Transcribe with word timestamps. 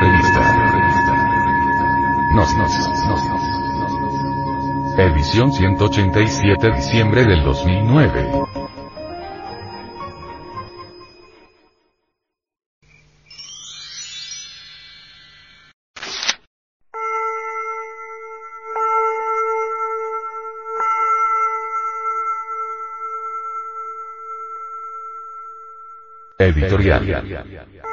Revista. 0.00 0.40
Nos, 2.34 2.54
nos, 2.56 2.78
nos, 3.06 3.24
nos. 3.26 4.98
Edición 4.98 5.52
187 5.52 6.70
diciembre 6.72 7.24
del 7.24 7.44
2009. 7.44 8.30
Editorial. 26.38 27.89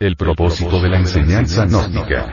El 0.00 0.14
propósito 0.14 0.80
de 0.80 0.90
la 0.90 0.98
enseñanza 0.98 1.66
gnóstica. 1.66 2.30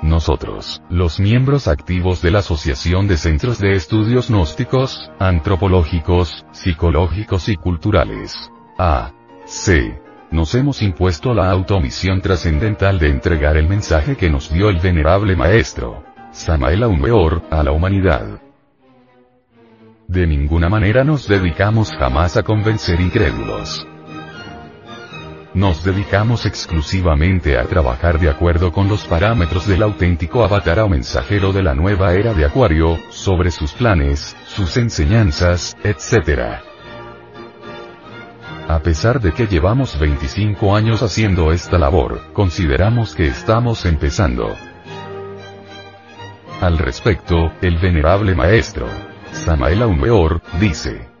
Nosotros, 0.00 0.80
los 0.88 1.18
miembros 1.18 1.66
activos 1.66 2.22
de 2.22 2.30
la 2.30 2.38
Asociación 2.38 3.08
de 3.08 3.16
Centros 3.16 3.58
de 3.58 3.72
Estudios 3.72 4.30
Gnósticos, 4.30 5.10
Antropológicos, 5.18 6.46
Psicológicos 6.52 7.48
y 7.48 7.56
Culturales. 7.56 8.32
A. 8.78 9.10
C. 9.44 10.00
Nos 10.30 10.54
hemos 10.54 10.82
impuesto 10.82 11.34
la 11.34 11.50
automisión 11.50 12.20
trascendental 12.20 13.00
de 13.00 13.08
entregar 13.08 13.56
el 13.56 13.68
mensaje 13.68 14.14
que 14.14 14.30
nos 14.30 14.52
dio 14.52 14.68
el 14.68 14.78
venerable 14.78 15.34
maestro, 15.34 16.04
Samael 16.30 16.84
Aumeor, 16.84 17.42
a 17.50 17.64
la 17.64 17.72
humanidad. 17.72 18.40
De 20.06 20.28
ninguna 20.28 20.68
manera 20.68 21.02
nos 21.02 21.26
dedicamos 21.26 21.90
jamás 21.90 22.36
a 22.36 22.44
convencer 22.44 23.00
incrédulos. 23.00 23.88
Nos 25.54 25.84
dedicamos 25.84 26.46
exclusivamente 26.46 27.58
a 27.58 27.64
trabajar 27.64 28.18
de 28.18 28.30
acuerdo 28.30 28.72
con 28.72 28.88
los 28.88 29.04
parámetros 29.04 29.66
del 29.66 29.82
auténtico 29.82 30.42
avatar 30.42 30.80
o 30.80 30.88
mensajero 30.88 31.52
de 31.52 31.62
la 31.62 31.74
nueva 31.74 32.14
era 32.14 32.32
de 32.32 32.46
Acuario, 32.46 32.98
sobre 33.10 33.50
sus 33.50 33.72
planes, 33.72 34.34
sus 34.46 34.78
enseñanzas, 34.78 35.76
etc. 35.84 36.62
A 38.66 38.78
pesar 38.78 39.20
de 39.20 39.32
que 39.32 39.46
llevamos 39.46 39.98
25 39.98 40.74
años 40.74 41.02
haciendo 41.02 41.52
esta 41.52 41.78
labor, 41.78 42.32
consideramos 42.32 43.14
que 43.14 43.26
estamos 43.26 43.84
empezando. 43.84 44.56
Al 46.62 46.78
respecto, 46.78 47.52
el 47.60 47.76
venerable 47.76 48.34
maestro, 48.34 48.86
Samael 49.32 49.82
Aumeor, 49.82 50.40
dice, 50.58 51.11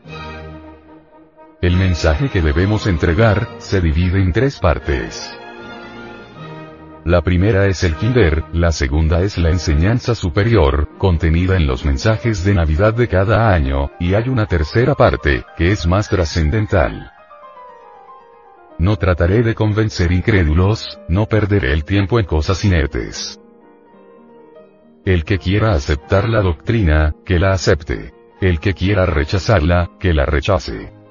el 1.62 1.76
mensaje 1.76 2.28
que 2.28 2.42
debemos 2.42 2.88
entregar, 2.88 3.48
se 3.58 3.80
divide 3.80 4.20
en 4.20 4.32
tres 4.32 4.58
partes. 4.58 5.32
La 7.04 7.22
primera 7.22 7.66
es 7.66 7.84
el 7.84 7.94
Kinder, 7.94 8.44
la 8.52 8.72
segunda 8.72 9.22
es 9.22 9.38
la 9.38 9.50
enseñanza 9.50 10.16
superior, 10.16 10.88
contenida 10.98 11.56
en 11.56 11.68
los 11.68 11.84
mensajes 11.84 12.42
de 12.42 12.54
Navidad 12.54 12.94
de 12.94 13.06
cada 13.06 13.54
año, 13.54 13.92
y 14.00 14.14
hay 14.14 14.28
una 14.28 14.46
tercera 14.46 14.96
parte, 14.96 15.44
que 15.56 15.70
es 15.70 15.86
más 15.86 16.08
trascendental. 16.08 17.12
No 18.78 18.96
trataré 18.96 19.44
de 19.44 19.54
convencer 19.54 20.10
incrédulos, 20.10 20.98
no 21.08 21.26
perderé 21.26 21.72
el 21.72 21.84
tiempo 21.84 22.18
en 22.18 22.26
cosas 22.26 22.64
inertes. 22.64 23.40
El 25.04 25.24
que 25.24 25.38
quiera 25.38 25.74
aceptar 25.74 26.28
la 26.28 26.42
doctrina, 26.42 27.14
que 27.24 27.38
la 27.38 27.52
acepte. 27.52 28.12
El 28.40 28.58
que 28.58 28.74
quiera 28.74 29.06
rechazarla, 29.06 29.90
que 30.00 30.12
la 30.12 30.26
rechace 30.26 31.01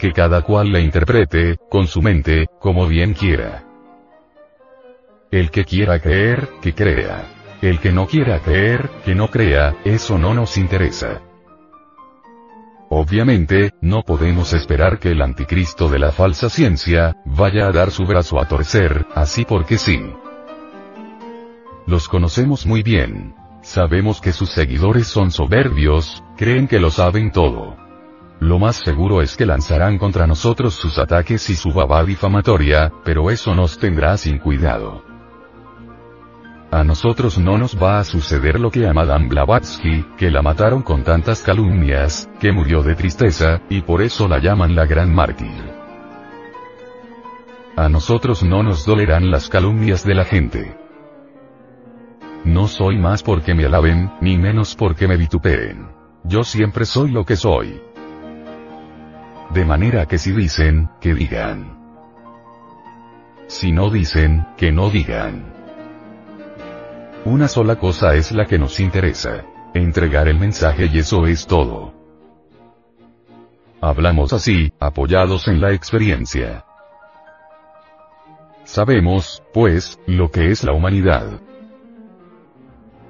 que 0.00 0.12
cada 0.12 0.40
cual 0.40 0.72
la 0.72 0.80
interprete, 0.80 1.58
con 1.68 1.86
su 1.86 2.00
mente, 2.00 2.46
como 2.58 2.88
bien 2.88 3.12
quiera. 3.12 3.64
El 5.30 5.50
que 5.50 5.64
quiera 5.64 6.00
creer, 6.00 6.48
que 6.62 6.74
crea. 6.74 7.58
El 7.60 7.78
que 7.80 7.92
no 7.92 8.06
quiera 8.06 8.40
creer, 8.40 8.88
que 9.04 9.14
no 9.14 9.28
crea, 9.28 9.76
eso 9.84 10.16
no 10.16 10.32
nos 10.32 10.56
interesa. 10.56 11.20
Obviamente, 12.88 13.72
no 13.82 14.02
podemos 14.02 14.54
esperar 14.54 14.98
que 14.98 15.10
el 15.10 15.20
anticristo 15.20 15.90
de 15.90 15.98
la 15.98 16.12
falsa 16.12 16.48
ciencia, 16.48 17.14
vaya 17.26 17.66
a 17.66 17.72
dar 17.72 17.90
su 17.90 18.06
brazo 18.06 18.40
a 18.40 18.48
torcer, 18.48 19.06
así 19.14 19.44
porque 19.44 19.76
sí. 19.76 20.00
Los 21.86 22.08
conocemos 22.08 22.64
muy 22.64 22.82
bien. 22.82 23.34
Sabemos 23.62 24.22
que 24.22 24.32
sus 24.32 24.50
seguidores 24.50 25.06
son 25.06 25.30
soberbios, 25.30 26.24
creen 26.38 26.66
que 26.66 26.80
lo 26.80 26.90
saben 26.90 27.30
todo. 27.30 27.89
Lo 28.40 28.58
más 28.58 28.76
seguro 28.76 29.20
es 29.20 29.36
que 29.36 29.44
lanzarán 29.44 29.98
contra 29.98 30.26
nosotros 30.26 30.74
sus 30.74 30.98
ataques 30.98 31.50
y 31.50 31.56
su 31.56 31.72
baba 31.72 32.02
difamatoria, 32.04 32.90
pero 33.04 33.30
eso 33.30 33.54
nos 33.54 33.78
tendrá 33.78 34.16
sin 34.16 34.38
cuidado. 34.38 35.04
A 36.72 36.82
nosotros 36.82 37.36
no 37.36 37.58
nos 37.58 37.76
va 37.76 37.98
a 37.98 38.04
suceder 38.04 38.58
lo 38.58 38.70
que 38.70 38.86
a 38.86 38.94
Madame 38.94 39.28
Blavatsky, 39.28 40.04
que 40.16 40.30
la 40.30 40.40
mataron 40.40 40.82
con 40.82 41.02
tantas 41.02 41.42
calumnias, 41.42 42.30
que 42.40 42.50
murió 42.50 42.82
de 42.82 42.94
tristeza, 42.94 43.60
y 43.68 43.82
por 43.82 44.00
eso 44.00 44.26
la 44.26 44.38
llaman 44.38 44.74
la 44.74 44.86
gran 44.86 45.14
mártir. 45.14 45.80
A 47.76 47.88
nosotros 47.88 48.42
no 48.42 48.62
nos 48.62 48.86
dolerán 48.86 49.30
las 49.30 49.48
calumnias 49.48 50.04
de 50.04 50.14
la 50.14 50.24
gente. 50.24 50.76
No 52.44 52.68
soy 52.68 52.96
más 52.98 53.22
porque 53.22 53.52
me 53.52 53.66
alaben, 53.66 54.12
ni 54.20 54.38
menos 54.38 54.76
porque 54.76 55.06
me 55.08 55.16
vituperen. 55.16 55.90
Yo 56.24 56.42
siempre 56.42 56.84
soy 56.84 57.10
lo 57.10 57.24
que 57.24 57.36
soy. 57.36 57.80
De 59.52 59.64
manera 59.64 60.06
que 60.06 60.16
si 60.16 60.30
dicen, 60.30 60.88
que 61.00 61.12
digan. 61.12 61.76
Si 63.48 63.72
no 63.72 63.90
dicen, 63.90 64.46
que 64.56 64.70
no 64.70 64.90
digan. 64.90 65.52
Una 67.24 67.48
sola 67.48 67.76
cosa 67.76 68.14
es 68.14 68.30
la 68.30 68.46
que 68.46 68.58
nos 68.58 68.78
interesa. 68.78 69.44
Entregar 69.74 70.28
el 70.28 70.38
mensaje 70.38 70.86
y 70.86 71.00
eso 71.00 71.26
es 71.26 71.48
todo. 71.48 71.92
Hablamos 73.80 74.32
así, 74.32 74.72
apoyados 74.78 75.48
en 75.48 75.60
la 75.60 75.72
experiencia. 75.72 76.64
Sabemos, 78.64 79.42
pues, 79.52 79.98
lo 80.06 80.30
que 80.30 80.52
es 80.52 80.62
la 80.62 80.72
humanidad. 80.72 81.40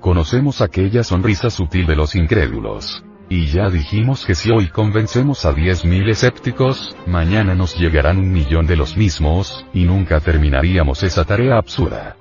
Conocemos 0.00 0.62
aquella 0.62 1.04
sonrisa 1.04 1.50
sutil 1.50 1.86
de 1.86 1.96
los 1.96 2.14
incrédulos. 2.14 3.04
Y 3.32 3.46
ya 3.46 3.70
dijimos 3.70 4.26
que 4.26 4.34
si 4.34 4.50
hoy 4.50 4.70
convencemos 4.70 5.44
a 5.44 5.54
10.000 5.54 6.10
escépticos, 6.10 6.96
mañana 7.06 7.54
nos 7.54 7.78
llegarán 7.78 8.18
un 8.18 8.32
millón 8.32 8.66
de 8.66 8.74
los 8.74 8.96
mismos, 8.96 9.64
y 9.72 9.84
nunca 9.84 10.18
terminaríamos 10.18 11.04
esa 11.04 11.24
tarea 11.24 11.56
absurda. 11.56 12.16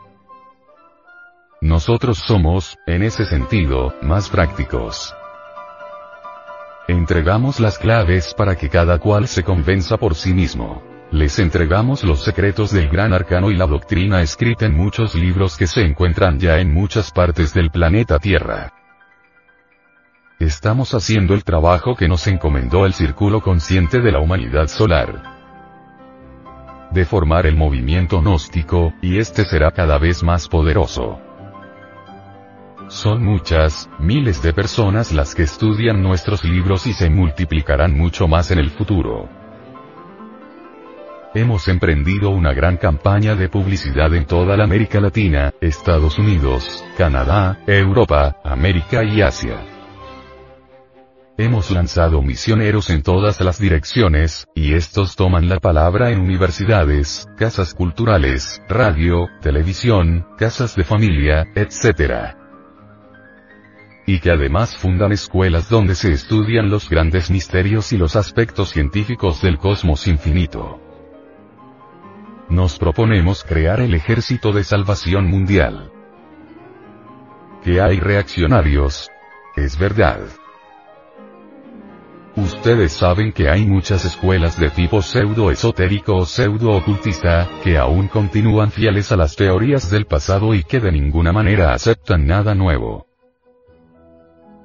Nosotros 1.62 2.20
somos, 2.20 2.78
en 2.86 3.02
ese 3.02 3.26
sentido, 3.26 3.96
más 4.04 4.30
prácticos. 4.30 5.16
Entregamos 6.88 7.60
las 7.60 7.80
claves 7.80 8.36
para 8.36 8.56
que 8.56 8.70
cada 8.70 9.00
cual 9.00 9.28
se 9.28 9.44
convenza 9.44 9.98
por 9.98 10.14
sí 10.14 10.32
mismo. 10.32 10.84
Les 11.10 11.40
entregamos 11.40 12.04
los 12.04 12.24
secretos 12.24 12.72
del 12.72 12.88
gran 12.88 13.14
arcano 13.14 13.50
y 13.50 13.56
la 13.56 13.66
doctrina 13.66 14.22
escrita 14.22 14.68
en 14.68 14.78
muchos 14.78 15.16
libros 15.16 15.58
que 15.58 15.66
se 15.66 15.82
encuentran 15.82 16.38
ya 16.38 16.60
en 16.60 16.72
muchas 16.72 17.12
partes 17.12 17.52
del 17.52 17.72
planeta 17.72 18.20
Tierra. 18.20 18.79
Estamos 20.40 20.94
haciendo 20.94 21.34
el 21.34 21.44
trabajo 21.44 21.96
que 21.98 22.08
nos 22.08 22.26
encomendó 22.28 22.86
el 22.86 22.94
Círculo 22.94 23.42
Consciente 23.42 24.00
de 24.00 24.14
la 24.14 24.20
Humanidad 24.20 24.68
Solar. 24.68 25.22
De 26.92 27.04
formar 27.04 27.46
el 27.46 27.58
movimiento 27.58 28.22
gnóstico, 28.22 28.94
y 29.02 29.18
este 29.18 29.44
será 29.44 29.72
cada 29.72 29.98
vez 29.98 30.24
más 30.24 30.48
poderoso. 30.48 31.20
Son 32.88 33.22
muchas, 33.22 33.90
miles 34.00 34.42
de 34.42 34.54
personas 34.54 35.12
las 35.12 35.36
que 35.36 35.44
estudian 35.44 36.02
nuestros 36.02 36.46
libros 36.46 36.88
y 36.88 36.94
se 36.94 37.10
multiplicarán 37.10 37.98
mucho 37.98 38.30
más 38.30 38.50
en 38.52 38.60
el 38.60 38.70
futuro. 38.70 39.28
Hemos 41.36 41.68
emprendido 41.68 42.30
una 42.30 42.54
gran 42.54 42.78
campaña 42.78 43.36
de 43.36 43.50
publicidad 43.50 44.16
en 44.16 44.26
toda 44.26 44.56
la 44.56 44.64
América 44.64 45.02
Latina, 45.02 45.54
Estados 45.60 46.18
Unidos, 46.18 46.82
Canadá, 46.98 47.60
Europa, 47.68 48.38
América 48.46 49.04
y 49.04 49.22
Asia. 49.22 49.79
Hemos 51.40 51.72
lanzado 51.72 52.22
misioneros 52.22 52.90
en 52.90 53.02
todas 53.02 53.40
las 53.40 53.60
direcciones, 53.60 54.46
y 54.54 54.74
estos 54.74 55.16
toman 55.16 55.48
la 55.48 55.62
palabra 55.62 56.12
en 56.12 56.20
universidades, 56.20 57.30
casas 57.38 57.74
culturales, 57.74 58.62
radio, 58.68 59.30
televisión, 59.40 60.28
casas 60.38 60.76
de 60.76 60.84
familia, 60.84 61.48
etc. 61.56 62.36
Y 64.06 64.20
que 64.20 64.32
además 64.32 64.76
fundan 64.76 65.14
escuelas 65.14 65.70
donde 65.70 65.96
se 65.96 66.12
estudian 66.12 66.70
los 66.70 66.90
grandes 66.90 67.32
misterios 67.32 67.94
y 67.94 67.98
los 67.98 68.18
aspectos 68.18 68.72
científicos 68.72 69.42
del 69.42 69.58
cosmos 69.60 70.08
infinito. 70.08 70.82
Nos 72.50 72.78
proponemos 72.78 73.46
crear 73.46 73.80
el 73.80 73.94
ejército 73.94 74.52
de 74.52 74.66
salvación 74.66 75.30
mundial. 75.30 75.90
que 77.64 77.80
hay 77.80 77.98
reaccionarios. 78.02 79.10
Es 79.56 79.80
verdad. 79.80 80.20
Ustedes 82.40 82.94
saben 82.94 83.34
que 83.34 83.50
hay 83.50 83.66
muchas 83.66 84.06
escuelas 84.06 84.58
de 84.58 84.70
tipo 84.70 85.02
pseudo-esotérico 85.02 86.16
o 86.16 86.26
pseudo-ocultista, 86.26 87.50
que 87.62 87.78
aún 87.78 88.08
continúan 88.08 88.72
fieles 88.72 89.12
a 89.12 89.18
las 89.18 89.36
teorías 89.36 89.92
del 89.92 90.06
pasado 90.06 90.54
y 90.54 90.64
que 90.64 90.80
de 90.80 90.90
ninguna 90.90 91.34
manera 91.34 91.74
aceptan 91.74 92.26
nada 92.26 92.56
nuevo. 92.56 93.08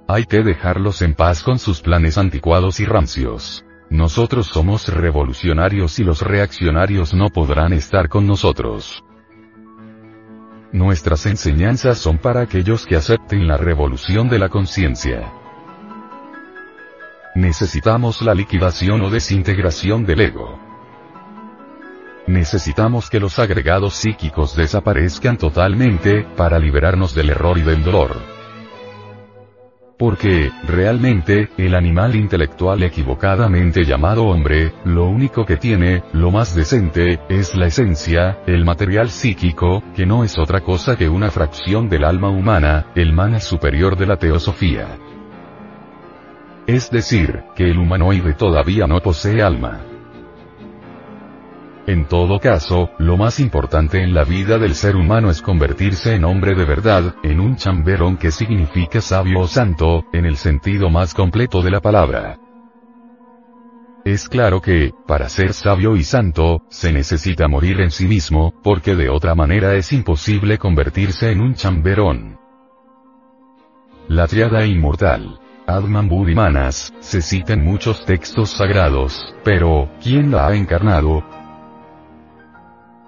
Hay 0.07 0.25
que 0.25 0.45
dejarlos 0.45 1.03
en 1.03 1.15
paz 1.15 1.43
con 1.43 1.59
sus 1.59 1.81
planes 1.81 2.17
anticuados 2.17 2.79
y 2.79 2.85
rancios. 2.85 3.65
Nosotros 3.91 4.47
somos 4.47 4.87
revolucionarios 4.87 5.99
y 5.99 6.05
los 6.05 6.23
reaccionarios 6.23 7.13
no 7.13 7.29
podrán 7.31 7.73
estar 7.73 8.09
con 8.09 8.25
nosotros. 8.25 9.03
Nuestras 10.73 11.27
enseñanzas 11.27 11.99
son 11.99 12.19
para 12.19 12.43
aquellos 12.43 12.87
que 12.87 12.95
acepten 12.95 13.49
la 13.49 13.57
revolución 13.57 14.29
de 14.29 14.39
la 14.39 14.49
conciencia. 14.49 15.44
Necesitamos 17.35 18.23
la 18.23 18.33
liquidación 18.33 19.01
o 19.03 19.11
desintegración 19.11 20.07
del 20.07 20.21
ego. 20.21 20.57
Necesitamos 22.29 23.11
que 23.11 23.19
los 23.19 23.41
agregados 23.41 23.95
psíquicos 23.95 24.55
desaparezcan 24.55 25.37
totalmente, 25.37 26.25
para 26.37 26.61
liberarnos 26.61 27.13
del 27.13 27.31
error 27.31 27.59
y 27.59 27.63
del 27.63 27.83
dolor. 27.83 28.19
Porque, 29.99 30.53
realmente, 30.63 31.51
el 31.59 31.75
animal 31.75 32.15
intelectual 32.15 32.85
equivocadamente 32.85 33.85
llamado 33.85 34.27
hombre, 34.27 34.73
lo 34.85 35.07
único 35.07 35.45
que 35.45 35.57
tiene, 35.57 36.05
lo 36.13 36.31
más 36.31 36.55
decente, 36.55 37.19
es 37.29 37.57
la 37.57 37.67
esencia, 37.67 38.45
el 38.47 38.65
material 38.65 39.11
psíquico, 39.11 39.83
que 39.97 40.07
no 40.07 40.23
es 40.23 40.39
otra 40.39 40.61
cosa 40.61 40.97
que 40.97 41.09
una 41.09 41.33
fracción 41.33 41.89
del 41.89 42.05
alma 42.05 42.29
humana, 42.29 42.93
el 42.95 43.13
mana 43.13 43.41
superior 43.41 43.97
de 43.97 44.07
la 44.07 44.19
teosofía. 44.19 44.99
Es 46.67 46.91
decir, 46.91 47.43
que 47.55 47.71
el 47.71 47.79
humanoide 47.79 48.33
todavía 48.33 48.87
no 48.87 49.01
posee 49.01 49.43
alma. 49.43 49.83
En 51.87 52.07
todo 52.09 52.41
caso, 52.41 52.89
lo 52.99 53.19
más 53.19 53.39
importante 53.39 54.03
en 54.03 54.15
la 54.15 54.25
vida 54.25 54.57
del 54.57 54.75
ser 54.75 54.97
humano 54.97 55.31
es 55.31 55.43
convertirse 55.43 56.15
en 56.15 56.25
hombre 56.25 56.55
de 56.55 56.65
verdad, 56.65 57.17
en 57.23 57.41
un 57.41 57.57
chamberón 57.57 58.17
que 58.17 58.31
significa 58.31 59.03
sabio 59.03 59.41
o 59.41 59.47
santo, 59.47 60.07
en 60.15 60.25
el 60.25 60.37
sentido 60.37 60.89
más 60.89 61.13
completo 61.13 61.61
de 61.61 61.71
la 61.71 61.81
palabra. 61.83 62.39
Es 64.07 64.31
claro 64.31 64.63
que, 64.63 64.93
para 65.07 65.29
ser 65.29 65.53
sabio 65.53 65.97
y 65.97 66.05
santo, 66.05 66.63
se 66.71 66.91
necesita 66.93 67.49
morir 67.49 67.83
en 67.83 67.91
sí 67.91 68.07
mismo, 68.07 68.55
porque 68.63 68.95
de 68.97 69.11
otra 69.11 69.35
manera 69.35 69.75
es 69.75 69.93
imposible 69.93 70.57
convertirse 70.57 71.31
en 71.31 71.43
un 71.43 71.55
chamberón. 71.55 72.39
La 74.09 74.27
triada 74.27 74.65
inmortal. 74.65 75.41
Adman 75.67 76.11
Budimanas, 76.11 76.93
se 77.01 77.23
cita 77.23 77.55
en 77.55 77.65
muchos 77.65 78.05
textos 78.05 78.51
sagrados, 78.51 79.35
pero, 79.45 79.89
¿quién 80.03 80.31
la 80.31 80.49
ha 80.49 80.55
encarnado? 80.55 81.25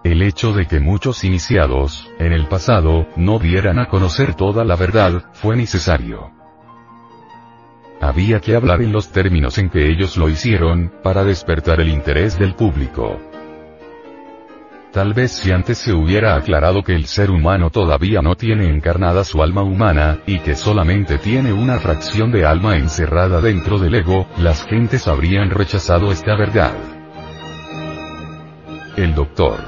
El 0.02 0.22
hecho 0.22 0.54
de 0.54 0.66
que 0.66 0.80
muchos 0.80 1.22
iniciados, 1.24 2.10
en 2.18 2.32
el 2.32 2.46
pasado, 2.46 3.08
no 3.14 3.38
dieran 3.38 3.78
a 3.78 3.88
conocer 3.88 4.34
toda 4.34 4.64
la 4.64 4.74
verdad, 4.74 5.24
fue 5.34 5.54
necesario. 5.54 6.30
Había 8.00 8.40
que 8.40 8.56
hablar 8.56 8.80
en 8.80 8.92
los 8.92 9.12
términos 9.12 9.58
en 9.58 9.68
que 9.68 9.90
ellos 9.90 10.16
lo 10.16 10.30
hicieron, 10.30 10.94
para 11.02 11.24
despertar 11.24 11.80
el 11.80 11.88
interés 11.88 12.38
del 12.38 12.54
público. 12.54 13.20
Tal 14.96 15.12
vez 15.12 15.32
si 15.32 15.52
antes 15.52 15.76
se 15.76 15.92
hubiera 15.92 16.36
aclarado 16.36 16.82
que 16.82 16.94
el 16.94 17.04
ser 17.04 17.30
humano 17.30 17.68
todavía 17.68 18.22
no 18.22 18.34
tiene 18.34 18.70
encarnada 18.70 19.24
su 19.24 19.42
alma 19.42 19.62
humana, 19.62 20.20
y 20.26 20.38
que 20.38 20.54
solamente 20.54 21.18
tiene 21.18 21.52
una 21.52 21.78
fracción 21.78 22.32
de 22.32 22.46
alma 22.46 22.78
encerrada 22.78 23.42
dentro 23.42 23.78
del 23.78 23.94
ego, 23.94 24.26
las 24.38 24.64
gentes 24.64 25.06
habrían 25.06 25.50
rechazado 25.50 26.10
esta 26.10 26.34
verdad. 26.34 26.72
El 28.96 29.14
doctor 29.14 29.58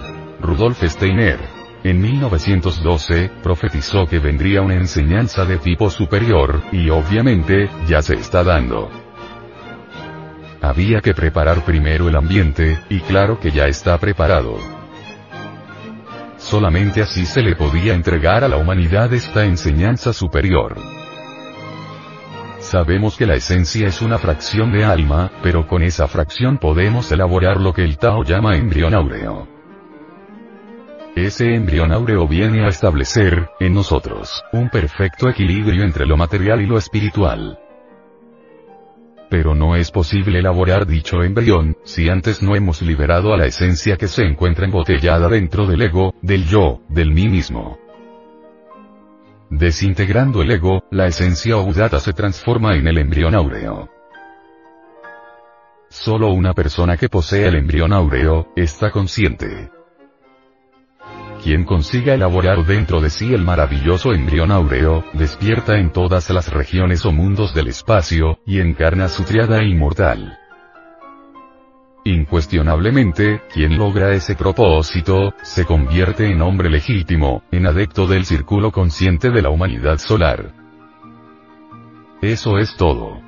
Rudolf 0.41 0.83
Steiner, 0.83 1.39
en 1.85 2.01
1912, 2.01 3.31
profetizó 3.43 4.07
que 4.07 4.21
vendría 4.21 4.63
una 4.63 4.77
enseñanza 4.77 5.45
de 5.45 5.59
tipo 5.59 5.91
superior, 5.91 6.63
y 6.73 6.89
obviamente, 6.89 7.69
ya 7.87 8.01
se 8.01 8.15
está 8.15 8.43
dando. 8.45 8.89
Había 10.63 11.03
que 11.03 11.13
preparar 11.13 11.67
primero 11.67 12.09
el 12.09 12.17
ambiente, 12.17 12.79
y 12.89 13.01
claro 13.01 13.39
que 13.39 13.51
ya 13.51 13.67
está 13.67 13.99
preparado. 13.99 14.78
Solamente 16.49 17.03
así 17.03 17.27
se 17.27 17.43
le 17.43 17.57
podía 17.57 17.93
entregar 17.93 18.43
a 18.43 18.49
la 18.49 18.57
humanidad 18.57 19.13
esta 19.13 19.45
enseñanza 19.45 20.15
superior. 20.15 20.77
Sabemos 22.59 23.19
que 23.19 23.27
la 23.27 23.35
esencia 23.35 23.87
es 23.87 24.01
una 24.01 24.17
fracción 24.17 24.73
de 24.73 24.83
alma, 24.83 25.31
pero 25.43 25.67
con 25.67 25.83
esa 25.83 26.09
fracción 26.09 26.57
podemos 26.57 27.13
elaborar 27.13 27.61
lo 27.61 27.75
que 27.75 27.85
el 27.85 27.99
Tao 27.99 28.25
llama 28.25 28.57
embrión 28.57 28.95
áureo. 28.95 29.47
Ese 31.15 31.55
embrión 31.55 31.93
áureo 31.93 32.27
viene 32.27 32.65
a 32.65 32.69
establecer, 32.69 33.51
en 33.61 33.75
nosotros, 33.75 34.43
un 34.51 34.71
perfecto 34.71 35.29
equilibrio 35.29 35.85
entre 35.85 36.07
lo 36.07 36.17
material 36.17 36.63
y 36.63 36.67
lo 36.67 36.79
espiritual. 36.79 37.59
Pero 39.31 39.55
no 39.55 39.77
es 39.77 39.91
posible 39.91 40.39
elaborar 40.39 40.87
dicho 40.87 41.23
embrión, 41.23 41.77
si 41.85 42.09
antes 42.09 42.43
no 42.43 42.57
hemos 42.57 42.81
liberado 42.81 43.35
a 43.35 43.37
la 43.37 43.47
esencia 43.47 43.97
que 43.97 44.09
se 44.09 44.23
encuentra 44.23 44.65
embotellada 44.65 45.29
dentro 45.29 45.67
del 45.67 45.83
ego, 45.83 46.15
del 46.23 46.47
yo, 46.47 46.81
del 46.89 47.13
mí 47.13 47.29
mismo. 47.29 47.79
Desintegrando 49.51 50.43
el 50.43 50.51
ego, 50.51 50.85
la 50.91 51.07
esencia 51.07 51.57
udata 51.57 52.01
se 52.01 52.13
transforma 52.13 52.77
en 52.77 52.87
el 52.87 52.99
embrión 52.99 53.35
áureo. 53.35 53.89
Solo 55.91 56.29
una 56.33 56.53
persona 56.53 56.97
que 56.97 57.09
posee 57.09 57.47
el 57.49 57.55
embrión 57.55 57.93
áureo, 57.93 58.49
está 58.57 58.91
consciente. 58.91 59.71
Quien 61.43 61.65
consiga 61.65 62.15
elaborar 62.15 62.65
dentro 62.65 63.01
de 63.01 63.11
sí 63.11 63.33
el 63.33 63.45
maravilloso 63.45 64.13
embrión 64.13 64.51
áureo, 64.51 65.05
despierta 65.13 65.79
en 65.79 65.93
todas 65.93 66.29
las 66.31 66.53
regiones 66.53 67.07
o 67.07 67.13
mundos 67.13 67.55
del 67.55 67.69
espacio, 67.69 68.41
y 68.45 68.61
encarna 68.61 69.09
su 69.09 69.23
triada 69.23 69.63
inmortal. 69.63 70.37
Incuestionablemente, 72.05 73.43
quien 73.53 73.77
logra 73.77 74.13
ese 74.15 74.35
propósito, 74.35 75.35
se 75.43 75.65
convierte 75.65 76.27
en 76.31 76.43
hombre 76.43 76.71
legítimo, 76.71 77.43
en 77.53 77.67
adepto 77.67 78.07
del 78.07 78.25
círculo 78.25 78.73
consciente 78.73 79.31
de 79.31 79.43
la 79.43 79.51
humanidad 79.51 79.99
solar. 79.99 80.53
Eso 82.21 82.59
es 82.59 82.77
todo. 82.77 83.28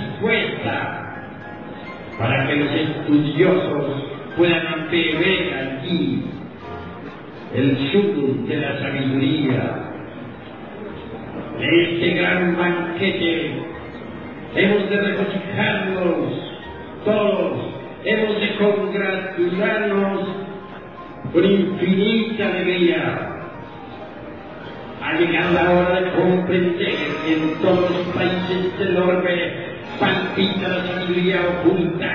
estudiosos 2.73 3.85
puedan 4.37 4.89
beber 4.89 5.53
allí 5.53 6.23
el 7.53 7.77
sur 7.91 8.47
de 8.47 8.57
la 8.57 8.79
sabiduría. 8.79 9.87
De 11.59 11.83
este 11.83 12.09
gran 12.15 12.57
banquete 12.57 13.51
hemos 14.55 14.89
de 14.89 15.01
regocijarnos 15.01 16.51
todos, 17.05 17.57
hemos 18.03 18.39
de 18.39 18.55
congratularnos 18.55 20.27
con 21.33 21.45
infinita 21.45 22.47
alegría. 22.47 23.27
Ha 25.03 25.13
llegado 25.19 25.53
la 25.53 25.71
hora 25.71 26.01
de 26.01 26.11
comprender 26.11 26.95
que 27.25 27.33
en 27.33 27.55
todos 27.61 27.89
los 27.89 28.15
países 28.15 28.79
del 28.79 28.97
orbe 28.97 29.60
palpita 30.01 30.67
la 30.67 30.87
sabiduría 30.87 31.39
oculta. 31.47 32.09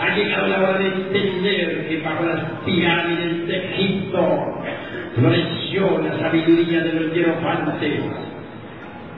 Ha 0.00 0.16
llegado 0.16 0.48
la 0.48 0.58
hora 0.58 0.78
de 0.78 0.86
entender 0.86 1.88
que 1.88 2.00
bajo 2.02 2.24
las 2.24 2.40
pirámides 2.64 3.46
de 3.46 3.56
Egipto 3.56 4.62
floreció 5.14 6.02
la 6.02 6.18
sabiduría 6.18 6.80
de 6.80 6.92
los 6.94 7.14
hierofantes. 7.14 8.00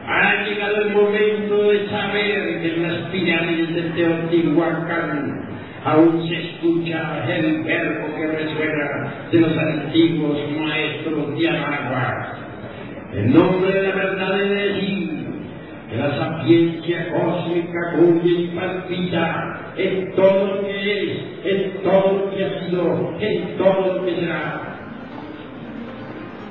Ha 0.07 0.45
llegado 0.45 0.83
el 0.83 0.91
momento 0.91 1.71
de 1.71 1.89
saber 1.89 2.61
que 2.61 2.75
en 2.75 2.83
las 2.83 3.11
pirámides 3.11 3.75
de 3.75 3.83
Teotihuacán 3.91 5.47
aún 5.85 6.29
se 6.29 6.37
escucha 6.43 7.25
el 7.29 7.63
verbo 7.63 8.15
que 8.17 8.27
resuena 8.27 9.15
de 9.33 9.41
los 9.41 9.57
antiguos 9.57 10.39
maestros 10.59 11.39
de 11.39 11.49
Anagua. 11.49 12.37
En 13.15 13.33
nombre 13.33 13.73
de 13.73 13.83
la 13.83 13.95
verdad 13.95 14.37
decir 14.37 14.76
que 15.89 15.97
la 15.97 16.17
sapiencia 16.19 17.09
cósmica 17.13 17.79
cuya 17.95 18.61
palpita 18.61 19.73
en 19.77 20.15
todo 20.17 20.47
lo 20.47 20.61
que 20.63 21.03
es, 21.03 21.19
en 21.45 21.83
todo 21.83 22.13
lo 22.13 22.31
que 22.31 22.45
ha 22.45 22.61
sido, 22.61 23.15
en 23.21 23.57
todo 23.57 23.95
lo 23.95 24.05
que 24.05 24.17
será. 24.17 24.73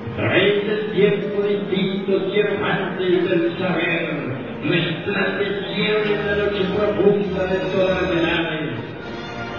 A 0.05 0.17
través 0.17 0.67
del 0.67 0.91
tiempo 0.91 1.41
distintos 1.41 2.31
diamantes 2.31 3.29
del 3.29 3.57
saber 3.59 4.35
resplandecieron 4.63 6.03
en 6.07 6.27
la 6.27 6.35
noche 6.37 6.63
profunda 6.75 7.45
de 7.47 7.59
todas 7.73 8.01
las 8.01 8.11
edades. 8.11 8.69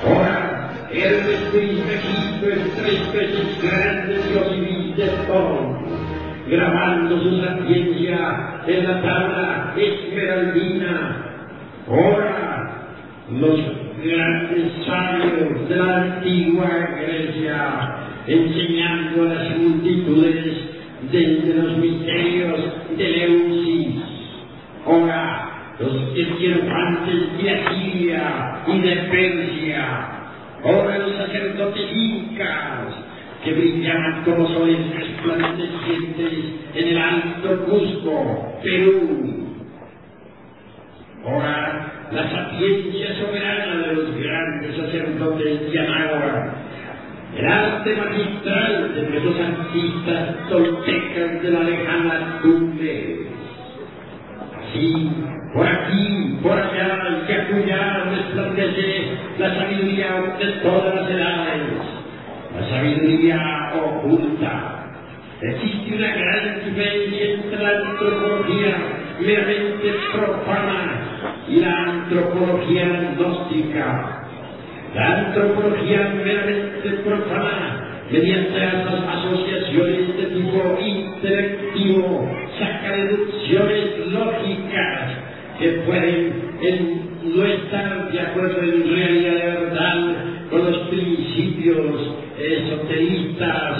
Ahora, 0.06 0.71
Hermes 0.90 1.50
Trismegisto 1.52 2.49
es 2.49 2.76
tres 2.76 3.12
veces 3.12 3.62
grande 3.62 4.14
Dios 4.30 4.47
y 4.56 4.92
de 4.95 5.09
todo 5.26 5.65
grabando 6.48 7.20
su 7.22 7.40
sapiencia 7.40 8.62
en 8.66 8.84
la 8.84 9.02
tabla 9.02 9.74
esmeraldina. 9.76 11.16
Ahora, 11.88 12.70
los 13.30 13.60
grandes 14.02 14.72
sabios 14.86 15.68
de 15.68 15.76
la 15.76 16.02
antigua 16.02 16.68
Grecia, 17.00 17.96
enseñando 18.26 19.22
a 19.22 19.34
las 19.34 19.58
multitudes 19.58 20.44
desde 21.10 21.54
los 21.54 21.76
misterios 21.78 22.60
de 22.96 23.08
Leusis. 23.08 24.02
Ahora, 24.86 25.46
los 25.78 26.16
esquirofantes 26.16 27.42
de 27.42 27.50
Asiria 27.50 28.62
y 28.66 28.80
de 28.80 28.96
Persia. 28.96 30.16
Ahora 30.64 30.98
los 30.98 31.16
sacerdotes 31.16 31.82
incas, 31.92 33.05
que 33.45 33.52
brillaban 33.52 34.25
como 34.25 34.49
soles 34.49 34.78
resplandecientes 34.95 36.33
en 36.75 36.88
el 36.88 36.99
alto 36.99 37.64
Cusco, 37.66 38.59
Perú. 38.62 39.47
Ahora, 41.25 42.09
la 42.12 42.31
sapiencia 42.31 43.14
soberana 43.16 43.87
de 43.87 43.95
los 43.95 44.16
grandes 44.16 44.76
sacerdotes 44.76 45.73
de 45.73 45.78
Anáhuac, 45.78 46.52
el 47.37 47.47
arte 47.47 47.97
magistral 47.97 48.95
de 48.95 49.02
nuestros 49.02 49.40
artistas 49.40 50.49
toltecas 50.49 51.43
de 51.43 51.50
la 51.50 51.62
lejana 51.64 52.40
Tumbes. 52.43 53.26
Así, 54.59 55.11
por 55.55 55.66
aquí, 55.66 56.38
por 56.43 56.52
allá 56.52 57.07
y 57.28 57.33
acullá 57.33 58.05
resplandece 58.05 59.05
la 59.38 59.55
sabiduría 59.55 60.37
de 60.38 60.47
todas 60.62 60.95
las 60.95 61.11
edades 61.11 62.05
la 62.56 62.68
sabiduría 62.70 63.72
oculta. 63.75 64.72
Existe 65.42 65.96
una 65.96 66.16
gran 66.16 66.64
diferencia 66.64 67.34
entre 67.34 67.62
la 67.62 67.68
antropología 67.68 68.76
meramente 69.20 69.94
profana 70.12 71.00
y 71.48 71.56
la 71.56 71.82
antropología 71.82 73.14
gnóstica. 73.16 74.22
La 74.94 75.18
antropología 75.18 76.14
meramente 76.25 76.88
profana, 77.04 78.00
mediante 78.10 78.58
las 78.58 78.86
asociaciones 78.86 80.16
de 80.16 80.25
tipo 80.25 80.78
intelectivo, 80.80 82.30
saca 82.58 82.96
deducciones 82.96 84.06
lógicas 84.10 85.10
que 85.58 85.68
pueden 85.86 86.32
en, 86.62 87.36
no 87.36 87.44
estar 87.44 88.10
de 88.10 88.20
acuerdo 88.20 88.62
en 88.62 88.94
realidad 88.94 89.60
verdad 89.60 90.14
con 90.50 90.64
los 90.64 90.88
principios 90.88 92.25
esoteristas 92.38 93.78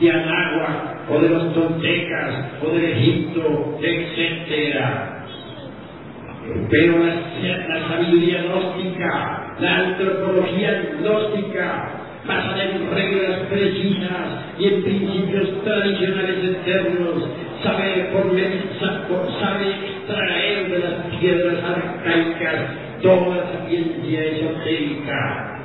de 0.00 0.10
Anáhuac 0.10 1.10
o 1.10 1.18
de 1.20 1.28
los 1.28 1.54
toltecas 1.54 2.34
o 2.62 2.70
del 2.70 2.84
Egipto, 2.84 3.78
etc. 3.82 4.84
Pero 6.70 6.98
la, 6.98 7.14
la 7.68 7.88
sabiduría 7.88 8.42
gnóstica, 8.42 9.54
la 9.60 9.76
antropología 9.76 10.82
gnóstica, 11.00 11.90
basada 12.26 12.64
en 12.64 12.90
reglas 12.90 13.40
precisas 13.50 14.26
y 14.58 14.66
en 14.66 14.82
principios 14.82 15.64
tradicionales 15.64 16.44
eternos, 16.44 17.28
sabe, 17.62 18.10
por, 18.12 18.30
sabe 19.40 19.70
extraer 19.70 20.70
de 20.70 20.78
las 20.78 21.16
piedras 21.18 21.58
arcaicas 21.64 22.64
toda 23.02 23.36
la 23.36 23.66
ciencia 23.68 24.24
esotérica. 24.24 25.59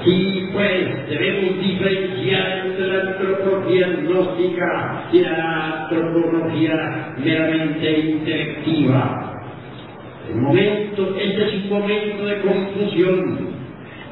Así 0.00 0.48
pues, 0.52 1.08
debemos 1.08 1.60
diferenciar 1.60 2.66
entre 2.66 2.86
la 2.86 3.10
antropología 3.10 3.88
gnóstica 4.02 5.08
y 5.12 5.20
la 5.20 5.88
antropología 5.88 7.14
meramente 7.18 8.00
intelectiva. 8.00 9.32
El 10.28 10.36
momento, 10.36 11.16
este 11.18 11.42
es 11.42 11.54
un 11.64 11.70
momento 11.70 12.26
de 12.26 12.40
confusión. 12.42 13.48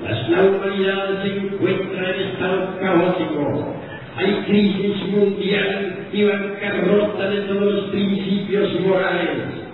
La 0.03 0.43
humanidad 0.43 1.23
se 1.23 1.37
encuentra 1.37 2.15
en 2.15 2.21
estado 2.31 2.79
caótico. 2.81 3.75
Hay 4.17 4.45
crisis 4.47 5.07
mundial 5.09 6.07
y 6.13 6.25
bancarrota 6.25 7.31
de 7.31 7.41
todos 7.43 7.73
los 7.75 7.85
principios 7.91 8.81
morales. 8.81 9.67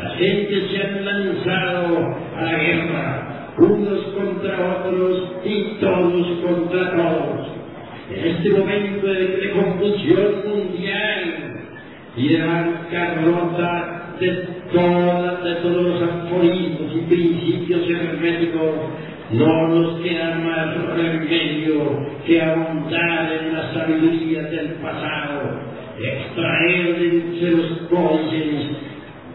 La 0.00 0.10
gente 0.10 0.68
se 0.70 0.82
ha 0.82 1.00
lanzado 1.00 2.16
a 2.36 2.42
la 2.42 2.58
guerra, 2.58 3.29
unos 3.60 4.00
contra 4.14 4.80
otros 4.80 5.32
y 5.44 5.78
todos 5.80 6.26
contra 6.42 6.96
todos. 6.96 7.46
En 8.10 8.26
este 8.26 8.50
momento 8.50 9.06
de, 9.06 9.50
confusión 9.54 10.42
mundial 10.48 11.60
y 12.16 12.28
de 12.28 12.42
bancarrota 12.44 14.16
de, 14.18 14.30
toda, 14.72 15.40
de 15.42 15.54
todos 15.56 15.82
los 15.82 16.02
aforismos 16.02 16.92
y 16.94 17.00
principios 17.08 17.88
herméticos, 17.88 18.74
no 19.32 19.68
nos 19.68 20.00
queda 20.00 20.34
más 20.38 20.96
remedio 20.96 22.06
que 22.26 22.42
ahondar 22.42 23.32
en 23.32 23.54
la 23.54 23.72
sabiduría 23.72 24.42
del 24.42 24.72
pasado, 24.74 25.60
extraer 26.00 26.98
de 26.98 27.50
los 27.52 27.78
códices 27.88 28.89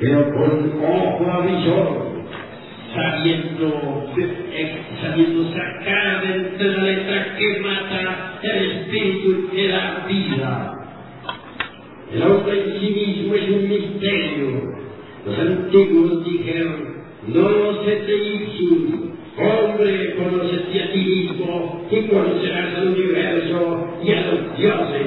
pero 0.00 0.30
con 0.32 0.80
ojo 0.80 1.30
avisor, 1.30 2.08
sabiendo, 2.94 4.06
sabiendo 5.02 5.52
sacar 5.52 6.26
de 6.26 6.34
entre 6.34 6.68
la 6.68 6.82
letra 6.84 7.36
que 7.36 7.60
mata 7.60 8.38
el 8.42 8.70
espíritu 8.70 9.50
que 9.50 9.68
da 9.68 10.06
vida. 10.08 10.74
El 12.14 12.22
hombre 12.22 12.64
en 12.64 12.80
sí 12.80 12.90
mismo 12.90 13.34
es 13.34 13.48
un 13.50 13.68
misterio. 13.68 14.78
Los 15.26 15.38
antiguos 15.38 16.24
dijeron, 16.24 16.98
no 17.26 17.48
te 17.80 18.16
ipsum, 18.16 19.10
hombre, 19.36 20.14
conocete 20.14 20.82
a 20.82 20.92
ti 20.92 20.98
mismo 20.98 21.86
y 21.90 22.02
conocerás 22.02 22.74
al 22.76 22.88
universo 22.88 23.98
y 24.02 24.12
a 24.12 24.20
los 24.22 24.56
dioses. 24.56 25.06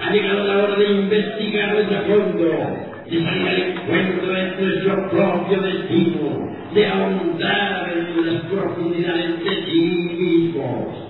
Ha 0.00 0.12
llegado 0.12 0.44
la 0.44 0.58
hora 0.62 0.76
de 0.76 0.90
investigar 0.90 1.76
a 1.76 2.02
fondo, 2.02 2.87
de 3.10 3.22
salir 3.22 3.48
al 3.48 3.58
encuentro 3.58 4.32
de 4.32 4.54
nuestro 4.60 5.08
propio 5.08 5.62
destino, 5.62 6.54
de 6.74 6.86
ahondar 6.86 7.90
en 7.90 8.26
las 8.26 8.42
profundidades 8.44 9.44
de 9.44 9.56
ti 9.62 9.80
mismos. 10.18 11.08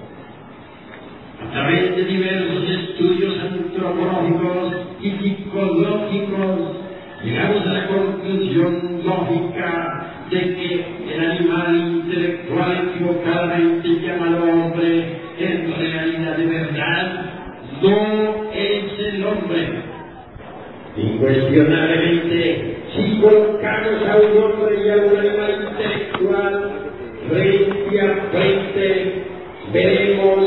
A 1.43 1.51
través 1.51 1.97
de 1.97 2.05
diversos 2.05 2.71
estudios 2.71 3.35
antropológicos 3.41 4.75
y 5.03 5.11
psicológicos, 5.11 6.77
llegamos 7.25 7.67
a 7.67 7.73
la 7.73 7.87
conclusión 7.89 9.03
lógica 9.05 10.27
de 10.31 10.39
que 10.39 11.15
el 11.15 11.31
animal 11.31 11.77
intelectual 11.77 12.91
equivocadamente 12.91 13.89
llamado 14.01 14.45
hombre, 14.45 15.21
en 15.39 15.75
realidad 15.75 16.37
de 16.37 16.47
verdad, 16.47 17.25
no 17.83 18.53
es 18.53 18.99
el 18.99 19.25
hombre. 19.25 19.88
Incuestionablemente, 20.99 22.77
si 22.93 23.21
colocamos 23.21 24.03
a 24.09 24.17
un 24.17 24.33
hombre 24.43 24.73
y 24.85 24.91
a 24.91 24.97
un 24.97 25.17
animal 25.17 25.53
intelectual 25.71 26.55
frente 27.29 28.01
a 28.01 28.03
frente, 28.33 28.87
veremos 29.73 30.39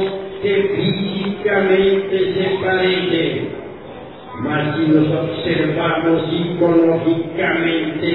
que 0.44 0.54
físicamente 0.76 2.16
se 2.34 2.46
parecen, 2.62 3.34
mas 4.42 4.76
si 4.76 4.84
los 4.88 5.08
observamos 5.08 6.30
psicológicamente, 6.30 8.12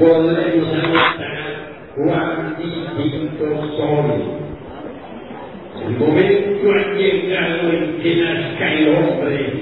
podremos 0.00 0.68
anotar 0.74 1.38
cuán 1.94 2.56
distintos 2.58 3.76
son. 3.76 4.06
El 5.86 5.92
momento 5.98 6.72
ha 6.72 6.94
llegado 6.94 7.70
en 7.70 7.82
que 8.02 8.16
nazca 8.16 8.72
el 8.72 8.88
hombre 8.88 9.61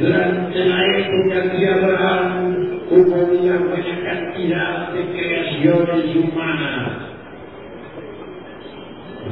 durante 0.00 0.64
la 0.64 0.98
época 0.98 1.56
de 1.56 1.68
Abraham 1.68 2.80
hubo 2.90 3.16
una 3.16 3.58
buena 3.58 4.00
cantidad 4.02 4.92
de 4.94 5.04
creaciones 5.12 6.16
humanas. 6.16 6.92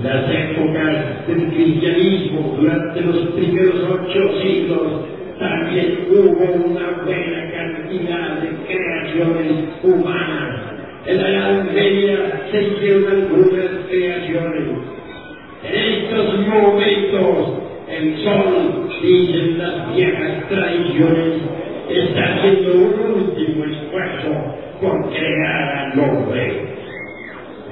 Las 0.02 0.30
épocas 0.30 1.26
del 1.26 1.48
cristianismo, 1.48 2.56
durante 2.60 3.00
los 3.00 3.16
primeros 3.28 3.76
ocho 3.90 4.40
siglos, 4.42 5.06
también 5.38 6.06
hubo 6.10 6.66
una 6.66 7.02
buena 7.02 7.50
cantidad 7.50 8.38
de 8.42 8.48
creaciones 8.66 9.52
humanas. 9.82 10.60
En 11.06 11.22
la 11.22 11.28
Edad 11.30 11.64
Media 11.72 12.42
se 12.52 12.62
hicieron 12.62 13.10
algunas 13.10 13.70
creaciones. 13.88 14.64
En 15.64 15.74
estos 15.74 16.46
momentos, 16.46 17.62
el 17.88 18.22
sol, 18.22 18.88
dicen 19.02 19.58
las 19.58 19.94
viejas 19.94 20.37
tradiciones, 20.48 21.42
está 21.88 22.34
haciendo 22.34 22.72
un 22.74 23.12
último 23.14 23.64
esfuerzo 23.64 24.28
por 24.80 25.10
crear 25.10 25.92
al 25.92 26.00
hombre. 26.00 26.78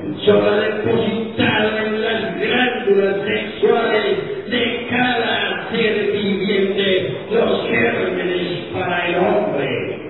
El 0.03 0.17
sol 0.25 0.43
ha 0.47 0.61
depositado 0.61 1.79
en 1.79 2.03
las 2.03 2.41
glándulas 2.41 3.17
sexuales 3.27 4.51
de 4.51 4.87
cada 4.91 5.69
ser 5.71 6.12
viviente 6.12 7.17
los 7.31 7.69
gérmenes 7.69 8.67
para 8.73 9.07
el 9.09 9.15
hombre. 9.17 10.07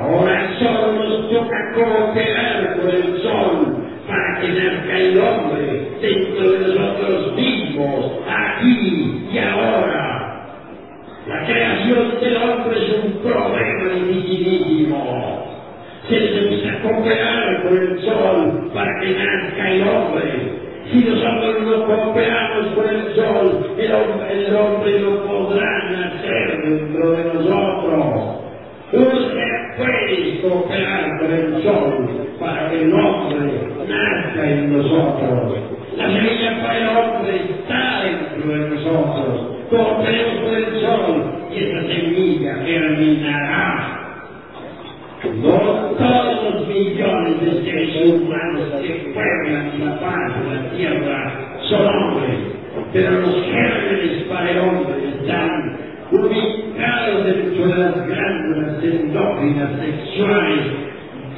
Ahora 0.00 0.50
solo 0.60 0.92
nos 0.92 1.30
toca 1.30 1.72
cooperar 1.74 2.76
con 2.76 2.88
el 2.88 3.22
sol 3.22 3.88
para 4.06 4.40
que 4.40 4.48
nazca 4.48 4.96
el 4.96 5.18
hombre 5.18 5.88
dentro 6.00 6.52
de 6.52 6.68
nosotros 6.68 7.34
mismos, 7.34 8.12
aquí 8.28 9.28
y 9.32 9.38
ahora. 9.38 10.18
La 11.26 11.44
creación 11.44 12.20
del 12.20 12.36
hombre 12.36 12.78
es 12.78 13.04
un 13.04 13.12
problema 13.22 13.94
dificilísimo. 13.94 15.44
Se 16.08 16.14
necesita 16.18 16.80
cooperar 16.80 17.62
con 17.62 17.76
el 17.76 18.00
sol 18.00 18.70
para 18.72 19.00
que 19.00 19.10
nazca 19.10 19.70
el 19.70 19.82
hombre. 19.82 20.68
Si 20.90 21.04
nosotros 21.04 21.66
no 21.66 21.84
cooperamos 21.84 22.66
con 22.68 22.88
el 22.88 23.14
sol, 23.14 23.74
el 23.76 23.92
hombre, 23.92 24.46
el 24.46 24.56
hombre 24.56 25.00
no 25.00 25.22
podrá 25.26 25.90
nacer 25.90 26.62
dentro 26.64 27.10
de 27.12 27.24
nosotros. 27.24 28.38
Usted 28.90 29.76
puede 29.76 30.40
cooperar 30.40 31.18
con 31.18 31.30
el 31.30 31.62
sol 31.62 32.08
para 32.40 32.70
que 32.70 32.82
el 32.84 32.92
hombre 32.94 33.68
nazca 33.86 34.50
en 34.50 34.78
nosotros. 34.78 35.58
La 35.96 36.06
semilla 36.06 36.62
para 36.62 36.78
el 36.78 36.88
hombre 36.88 37.36
está 37.36 38.02
dentro 38.04 38.50
de 38.50 38.70
nosotros. 38.70 39.58
Cooperemos 39.68 40.40
con 40.42 40.54
el 40.54 40.80
sol 40.80 41.24
y 41.52 41.64
esa 41.64 41.80
semilla 41.86 42.54
germinará. 42.64 43.94
No 45.42 45.58
todos 45.98 46.54
los 46.54 46.68
millones 46.68 47.40
de 47.40 47.64
seres 47.64 48.14
humanos 48.14 48.62
que 48.80 49.12
pueblan 49.12 49.84
la 49.84 50.00
paz 50.00 50.32
de 50.40 50.54
la 50.54 50.70
tierra 50.70 51.58
son 51.68 51.86
hombres, 51.86 52.38
pero 52.92 53.10
los 53.20 53.44
gérmenes 53.44 54.22
para 54.28 54.50
el 54.50 54.58
hombre 54.60 55.08
están 55.20 55.76
ubicados 56.12 57.24
dentro 57.24 57.66
de 57.66 57.76
las 57.76 58.06
glándulas 58.06 58.80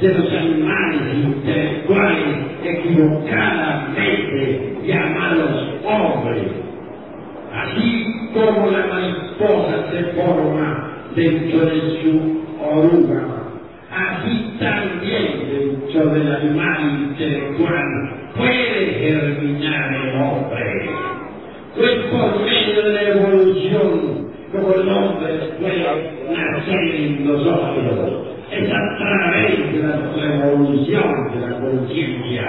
de 0.01 0.09
los 0.09 0.29
animales 0.33 1.13
intelectuales 1.13 2.35
equivocadamente 2.63 4.75
llamados 4.83 5.69
hombres. 5.85 6.47
Así 7.53 8.05
como 8.33 8.71
la 8.71 8.87
mariposa 8.87 9.91
se 9.91 10.03
forma 10.19 10.89
dentro 11.15 11.65
de 11.65 11.79
su 12.01 12.41
oruga, 12.59 13.23
así 13.91 14.57
también 14.59 15.47
dentro 15.51 16.07
del 16.13 16.35
animal 16.35 17.09
intelectual 17.09 17.87
puede 18.35 18.93
germinar 18.99 19.93
el 19.93 20.15
hombre. 20.15 20.89
Pues 21.75 21.91
por 22.09 22.39
medio 22.43 22.81
de 22.83 22.93
la 22.93 23.03
evolución, 23.03 24.31
como 24.51 24.73
el 24.73 24.89
hombre 24.89 25.31
puede 25.59 25.85
nacer 26.31 26.95
en 26.95 27.23
nosotros, 27.25 28.30
es 28.51 28.69
a 28.69 28.97
través 28.97 29.73
de 29.73 29.79
la 29.79 30.35
evolución 30.35 31.31
de 31.33 31.39
la 31.39 31.59
conciencia. 31.59 32.47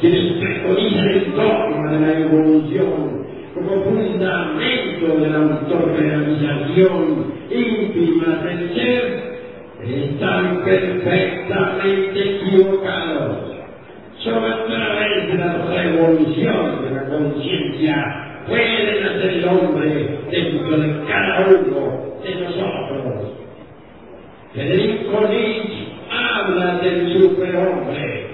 Quienes 0.00 0.32
preconizan 0.34 1.08
el 1.08 1.32
dogma 1.34 1.90
de 1.90 2.00
la 2.00 2.20
evolución 2.20 3.26
como 3.54 3.82
fundamento 3.84 5.16
de 5.18 5.30
la 5.30 5.38
autorrealización 5.38 7.32
íntima 7.50 8.36
del 8.44 8.74
ser, 8.74 9.26
están 9.82 10.62
perfectamente 10.64 12.36
equivocados. 12.36 13.56
Solo 14.18 14.46
a 14.46 14.64
través 14.66 15.28
de 15.28 15.38
la 15.38 15.66
revolución 15.66 16.84
de 16.84 16.90
la 16.90 17.04
conciencia 17.04 18.42
puede 18.46 19.00
nacer 19.00 19.30
el 19.30 19.48
hombre 19.48 20.18
dentro 20.30 20.78
de 20.78 21.04
cada 21.06 21.46
uno 21.48 22.16
de 22.22 22.34
nosotros. 22.34 22.55
Federico 24.56 25.20
Nietzsche 25.28 25.86
habla 26.10 26.78
del 26.78 27.12
superhombre. 27.12 28.26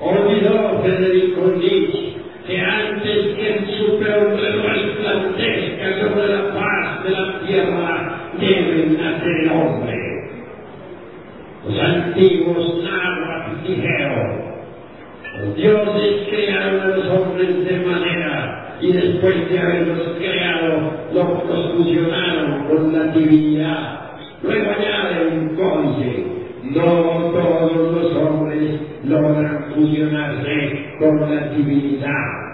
Olvidó 0.00 0.82
Federico 0.82 1.52
Nietzsche 1.56 2.16
que 2.44 2.60
antes 2.60 3.36
que 3.36 3.54
el 3.54 3.66
superhombre 3.78 4.50
resplandezca 4.50 6.00
sobre 6.00 6.28
la 6.34 6.52
paz 6.52 7.04
de 7.04 7.10
la 7.10 7.40
tierra, 7.46 8.30
debe 8.40 8.86
nacer 9.00 9.40
el 9.42 9.50
hombre. 9.50 9.96
Los 11.64 11.78
antiguos 11.78 12.82
náhuatl 12.82 13.68
dijeron, 13.68 14.48
los 15.38 15.54
dioses 15.54 16.28
crearon 16.28 16.80
a 16.80 16.96
los 16.96 17.06
hombres 17.06 17.64
de 17.64 17.78
manera 17.86 18.78
y 18.80 18.92
después 18.92 19.48
de 19.48 19.58
haberlos 19.60 20.16
creado, 20.18 20.92
los 21.12 21.72
fusionaron 21.76 22.64
con 22.64 22.92
la 22.92 23.12
divinidad. 23.12 24.07
Luego 24.48 24.70
añade 24.70 25.26
un 25.28 25.56
códice, 25.56 26.24
no 26.70 27.32
todos 27.32 27.92
los 27.92 28.16
hombres 28.16 28.80
logran 29.04 29.66
fusionarse 29.74 30.94
con 30.98 31.20
la 31.20 31.48
divinidad. 31.48 32.48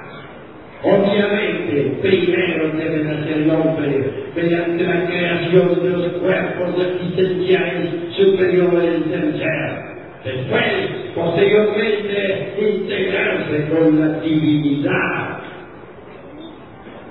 Obviamente, 0.82 1.96
primero 2.02 2.68
debe 2.76 3.04
nacer 3.04 3.42
el 3.42 3.50
hombre 3.50 4.10
mediante 4.34 4.82
la 4.82 5.06
creación 5.06 5.84
de 5.84 5.90
los 5.90 6.12
cuerpos 6.14 6.74
existenciales 6.84 7.90
superiores 8.16 9.08
del 9.08 9.38
ser. 9.38 9.94
Después, 10.24 10.72
posteriormente, 11.14 12.54
integrarse 12.58 13.68
con 13.68 14.00
la 14.00 14.18
divinidad. 14.18 15.38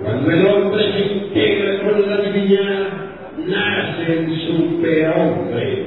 Cuando 0.04 0.30
el 0.30 0.46
hombre 0.46 0.84
se 0.92 1.14
integra 1.14 1.80
con 1.84 2.10
la 2.10 2.18
divinidad, 2.18 3.13
nace 3.38 4.20
el 4.20 4.40
superhombre. 4.48 5.86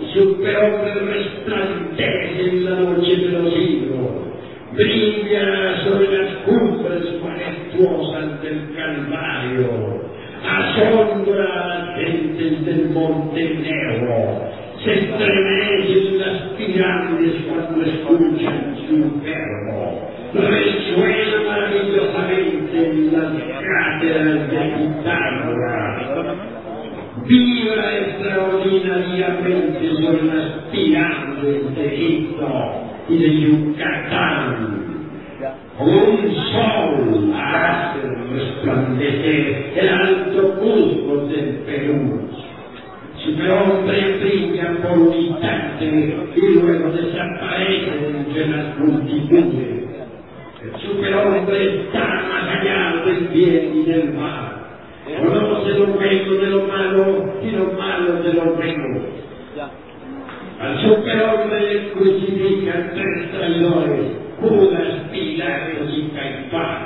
El 0.00 0.12
superhombre 0.12 0.94
resplandece 0.94 2.48
en 2.48 2.64
la 2.64 2.70
noche 2.80 3.16
de 3.16 3.28
los 3.28 3.54
siglos, 3.54 4.10
brilla 4.72 5.84
sobre 5.84 6.18
las 6.18 6.34
cumbres 6.44 7.22
majestuosas 7.22 8.42
del 8.42 8.74
Calvario, 8.74 10.00
asombra 10.44 11.44
a 11.44 11.68
las 11.68 11.98
gentes 11.98 12.64
del 12.66 12.90
Monte 12.90 13.40
Negro, 13.40 14.50
se 14.84 14.94
estremecen 14.94 16.18
las 16.18 16.40
pirámides 16.58 17.34
cuando 17.48 17.82
escuchan 17.82 18.76
su 18.86 19.20
verbo, 19.22 20.10
resuena 20.34 21.42
maravillosamente 21.46 22.90
en 22.90 23.12
las 23.12 23.32
cátedras 23.32 24.50
de 24.50 24.58
Pitágoras, 24.76 25.43
vibra 27.26 27.98
extraordinariamente 27.98 29.96
sobre 29.96 30.24
las 30.24 30.50
pirámides 30.70 31.74
de 31.74 31.94
Egipto 31.94 32.48
y 33.08 33.18
de 33.18 33.40
Yucatán. 33.40 34.84
Un 35.78 36.34
sol 36.52 37.34
hace 37.34 38.00
resplandecer 38.32 39.72
el 39.76 39.88
alto 39.88 40.54
Cusco 40.60 41.26
del 41.26 41.48
Perú. 41.66 42.28
Superhombre 43.24 44.18
brilla 44.20 44.76
por 44.82 44.98
un 44.98 45.14
y 46.36 46.60
luego 46.60 46.90
desaparece 46.90 47.92
entre 48.06 48.46
las 48.48 48.78
multitudes. 48.78 49.84
El 50.62 50.80
superhombre 50.80 51.80
está 51.80 52.04
más 52.04 52.60
allá 52.60 53.02
del 53.04 53.28
bien 53.28 53.72
y 53.74 53.82
del 53.84 54.14
mal. 54.14 54.53
Conoce 55.64 55.78
lo 55.78 55.86
bueno 55.94 56.34
de 56.34 56.46
lo 56.50 56.62
malo 56.66 57.34
y 57.42 57.50
lo 57.50 57.72
malo 57.72 58.22
de 58.22 58.34
lo 58.34 58.54
bueno. 58.54 59.00
Al 60.60 60.80
superhombre 60.82 61.92
crucifican 61.94 62.90
tres 62.94 63.30
traidores, 63.32 64.00
Judas, 64.40 65.08
Pilatos 65.10 65.90
y 65.96 66.02
Caifás. 66.14 66.78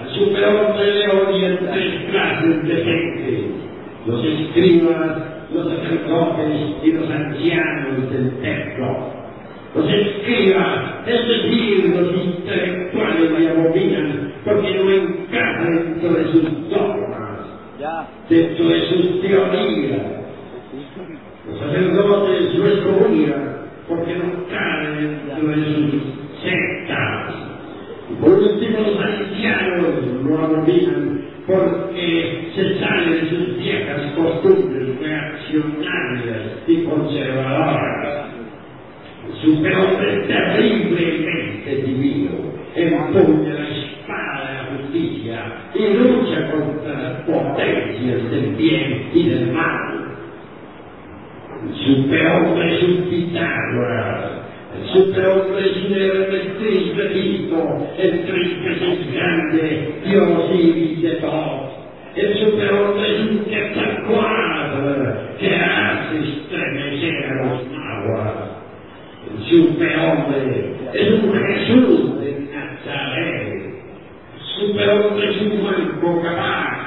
Al 0.00 0.14
superhombre 0.14 0.94
le 0.94 1.08
odian 1.08 1.58
tres 1.70 2.10
clases 2.10 2.62
de 2.62 2.74
gente, 2.76 3.44
los 4.06 4.24
escribas, 4.24 5.18
los 5.52 5.68
sacerdotes 5.68 6.76
y 6.82 6.92
los 6.92 7.10
ancianos 7.10 8.10
del 8.10 8.40
templo. 8.40 9.18
Los 9.74 9.86
escribas, 9.86 11.06
es 11.06 11.28
decir, 11.28 11.94
los 11.94 12.24
intelectuales 12.24 13.38
le 13.38 13.50
abominan 13.50 14.32
porque 14.44 14.74
no 14.74 14.90
encaja 14.90 15.64
dentro 15.64 16.14
de 16.14 16.24
sus 16.32 16.70
dogmas, 16.70 17.28
dentro 17.78 17.97
de 18.28 18.42
teorías. 19.22 20.18
Los 21.48 21.58
sacerdotes 21.60 22.54
lo 22.58 22.66
excomunican 22.68 23.58
porque 23.88 24.14
no 24.16 24.46
caen 24.50 25.22
dentro 25.26 25.48
de 25.48 25.64
sus 25.64 26.02
sectas. 26.42 27.34
Y 28.10 28.14
por 28.22 28.32
último, 28.32 28.78
los 28.80 29.00
ancianos 29.00 29.86
lo 30.24 30.38
abominan 30.38 31.20
porque 31.46 32.50
se 32.54 32.78
sale 32.78 33.10
de 33.10 33.30
sus 33.30 33.58
viejas 33.58 34.12
costumbres 34.14 35.00
reaccionarias 35.00 36.42
y 36.66 36.84
conservadoras. 36.84 38.26
El 39.26 39.34
superhombre 39.42 40.26
terriblemente 40.26 41.76
divino 41.86 42.30
empuña 42.74 43.54
la 43.54 43.68
espada 43.68 44.48
de 44.48 44.54
la 44.54 44.64
justicia 44.76 45.52
y 45.74 45.94
lucha 45.94 46.50
contra 46.50 47.02
las 47.02 47.20
potencias 47.22 48.30
del 48.30 48.54
bien 48.56 49.10
y 49.14 49.28
del 49.30 49.52
mal. 49.52 49.88
El 51.62 51.74
superhombre 51.74 52.76
es 52.76 52.82
un 52.84 53.10
Pitágoras. 53.10 54.48
El 54.78 54.88
superhombre 54.92 55.60
es 55.60 55.76
un 55.76 55.92
Hermes 55.94 56.58
Trismegisto, 56.58 57.88
el 57.98 58.26
Trisme 58.26 58.72
es 58.72 59.12
grande, 59.12 59.94
Dios 60.04 60.50
y 60.54 61.02
de 61.02 61.10
todos. 61.16 61.78
El 62.14 62.38
superhombre 62.38 63.14
es 63.14 63.20
un 63.30 63.44
Quetzalcoatl 63.44 65.38
que 65.38 65.54
hace 65.54 66.18
estremecer 66.18 67.26
a 67.26 67.34
los 67.44 67.70
nahuas. 67.70 68.58
El 69.28 69.44
superhombre 69.44 70.74
es 70.94 71.10
un 71.10 71.32
Jesús 71.32 72.20
de 72.20 72.30
Nazaret. 72.52 73.52
El 74.34 74.70
superhombre 74.70 75.30
es 75.30 75.42
un 75.42 75.50
Juan 75.60 76.22
capaz 76.22 76.78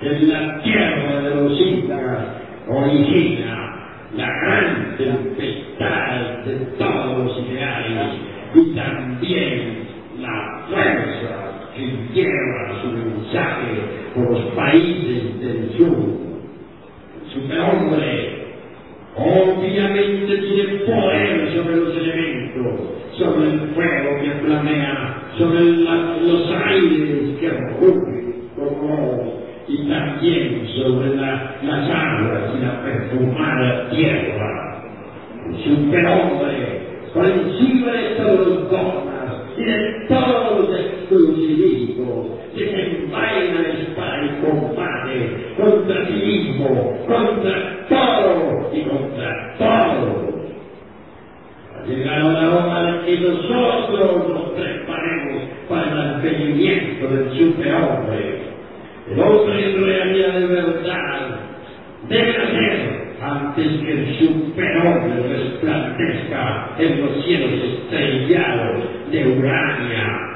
que 0.00 0.08
en 0.08 0.28
la 0.28 0.62
tierra 0.62 1.20
de 1.20 1.34
los 1.34 1.60
incas 1.60 2.44
origina 2.68 3.74
la 4.16 4.26
gran 4.26 4.96
tempestad 4.96 6.44
de 6.44 6.54
todos 6.78 7.18
los 7.18 7.48
ideales 7.48 8.14
y 8.54 8.74
también 8.74 9.88
la 10.20 10.66
fuerza 10.68 11.70
que 11.74 11.82
lleva 12.14 12.82
su 12.82 12.88
mensaje 12.92 13.66
por 14.14 14.30
los 14.30 14.40
países 14.54 15.40
del 15.40 15.70
sur. 15.76 16.24
El 17.24 17.32
superhombre 17.32 18.44
obviamente 19.16 20.36
tiene 20.38 20.74
poder 20.86 21.52
sobre 21.54 21.76
los 21.76 21.96
elementos, 21.96 22.80
sobre 23.18 23.50
el 23.50 23.60
fuego 23.74 24.20
que 24.22 24.30
flamea, 24.44 25.22
sobre 25.38 25.64
la, 25.64 26.16
los 26.20 26.52
aires 26.52 27.38
que 27.40 27.50
rugen 27.50 28.48
como 28.56 29.44
y 29.66 29.88
también 29.88 30.68
sobre 30.76 31.16
la, 31.16 31.56
las 31.62 31.90
aguas 31.90 32.54
y 32.54 32.64
la 32.64 32.82
perfumada 32.82 33.90
tierra. 33.90 34.82
El 35.48 35.56
superhombre, 35.64 36.82
por 37.12 37.24
encima 37.26 37.92
de 37.92 38.14
todos 38.16 38.46
los 38.46 38.70
dogmas 38.70 39.14
y 39.56 39.64
de 39.64 40.06
todos 40.08 40.68
los 40.68 40.80
exclusivismos, 40.80 42.26
desenvaina 42.54 43.62
la 43.62 43.68
espada 43.68 44.24
y 44.24 44.44
combate 44.44 45.54
contra 45.56 46.06
sí 46.06 46.12
mismo, 46.12 46.98
contra 47.06 47.86
todo 47.88 48.70
y 48.72 48.82
contra 48.82 49.54
todo. 49.58 50.34
Ha 51.74 51.86
llegado 51.86 52.32
la 52.32 52.50
hora 52.50 52.92
de 52.92 53.06
que 53.06 53.20
nosotros 53.20 54.28
nos 54.28 54.50
preparemos 54.50 55.42
para 55.68 55.92
el 55.92 55.98
advenimiento 55.98 57.08
del 57.08 57.38
superhombre. 57.38 58.54
El 59.10 59.20
hombre 59.20 59.70
en 59.70 59.84
realidad 59.84 60.40
de 60.40 60.46
verdad 60.46 61.40
debe 62.08 62.38
nacer 62.38 63.04
antes 63.20 63.66
que 63.66 63.92
el 63.92 64.18
superhombre 64.18 65.28
resplandezca 65.28 66.70
en 66.78 67.00
los 67.02 67.24
cielos 67.24 67.50
de 69.10 69.38
Urania. 69.38 70.34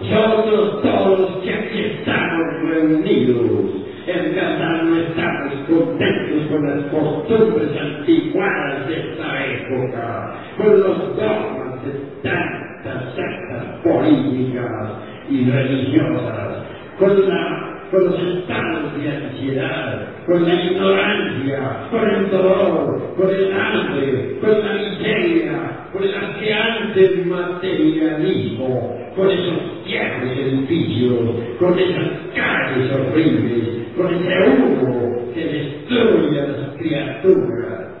Nosotros 0.00 0.82
todos 0.82 1.42
que 1.42 1.54
aquí 1.54 1.80
estamos 1.80 2.46
reunidos, 2.68 3.82
en 4.06 4.34
verdad 4.34 4.82
no 4.82 4.96
estamos 4.96 5.54
contentos 5.68 6.46
con 6.50 6.66
las 6.68 6.86
costumbres 6.86 7.70
anticuadas 7.80 8.88
de 8.88 8.94
esta 9.00 9.46
época, 9.46 10.34
con 10.56 10.80
los 10.80 11.16
dogmas 11.16 11.84
de 11.84 11.92
tantas 12.22 13.14
sectas 13.14 13.64
políticas 13.84 14.90
y 15.30 15.48
religiosas, 15.48 16.64
con, 16.98 17.28
la, 17.28 17.80
con 17.92 18.04
los 18.06 18.20
estados 18.20 19.00
de 19.00 19.08
ansiedad, 19.08 20.08
con 20.26 20.42
la 20.42 20.54
ignorancia, 20.54 21.88
con 21.90 22.08
el 22.08 22.30
dolor, 22.30 23.14
con 23.16 23.30
el 23.30 23.52
hambre, 23.52 24.38
con 24.40 24.50
la 24.50 24.72
miseria, 24.74 25.81
asqueante 26.00 27.24
materialismo, 27.26 28.96
con 29.14 29.30
esos 29.30 29.84
viejos 29.84 30.38
edificios, 30.38 31.18
con 31.58 31.78
esas 31.78 32.08
calles 32.34 32.92
horribles, 32.92 33.68
con 33.96 34.14
ese 34.14 34.48
humo 34.48 35.32
que 35.34 35.44
destruye 35.44 36.40
a 36.40 36.46
las 36.46 36.76
criaturas. 36.78 37.92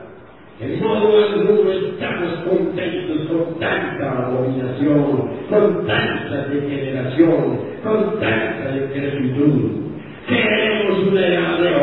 De 0.58 0.76
modo 0.76 1.18
alguno 1.18 1.72
estamos 1.72 2.34
contentos 2.48 3.26
con 3.28 3.58
tanta 3.58 4.26
abominación, 4.26 5.28
con 5.50 5.86
tanta 5.86 6.46
degeneración, 6.48 7.58
con 7.82 8.20
tanta 8.20 8.72
decrepitud. 8.72 9.82
Queremos 10.28 10.98
una 11.08 11.26
edad 11.26 11.58
de 11.58 11.74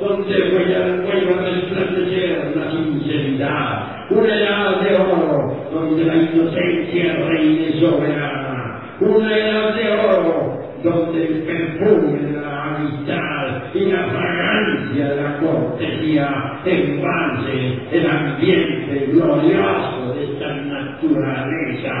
donde 0.00 0.50
vuelva 0.50 1.42
a 1.42 1.50
resplandecer 1.50 2.56
la 2.56 2.70
sinceridad, 2.70 4.08
una 4.10 4.34
edad 4.34 4.80
de 4.80 4.96
oro, 4.96 5.68
donde 5.72 6.04
la 6.04 6.14
inocencia 6.16 7.14
reine 7.28 7.80
soberana, 7.80 8.80
una 9.00 9.36
edad 9.36 9.74
de 9.74 9.90
oro, 9.92 10.58
donde 10.82 11.26
el 11.26 11.42
perfume 11.42 12.18
de 12.18 12.40
la 12.40 12.76
amistad 12.76 13.74
y 13.74 13.84
la 13.86 14.04
fragancia 14.04 15.08
de 15.08 15.22
la 15.22 15.38
cortesía 15.38 16.60
embalse 16.64 17.78
el 17.92 18.06
ambiente 18.06 19.06
glorioso 19.12 20.14
de 20.14 20.24
esta 20.24 20.54
naturaleza, 20.54 21.92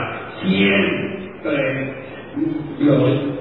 siempre 0.42 1.94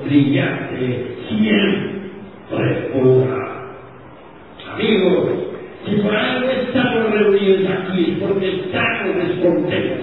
brillante, 0.03 1.15
siempre 1.29 2.89
pura. 2.93 3.48
Amigos, 4.79 5.29
si 5.85 5.95
por 5.97 6.15
algo 6.15 6.49
estamos 6.51 7.11
reunidos 7.11 7.67
aquí 7.67 8.15
porque 8.17 8.47
estamos 8.47 9.27
descontentos 9.27 9.98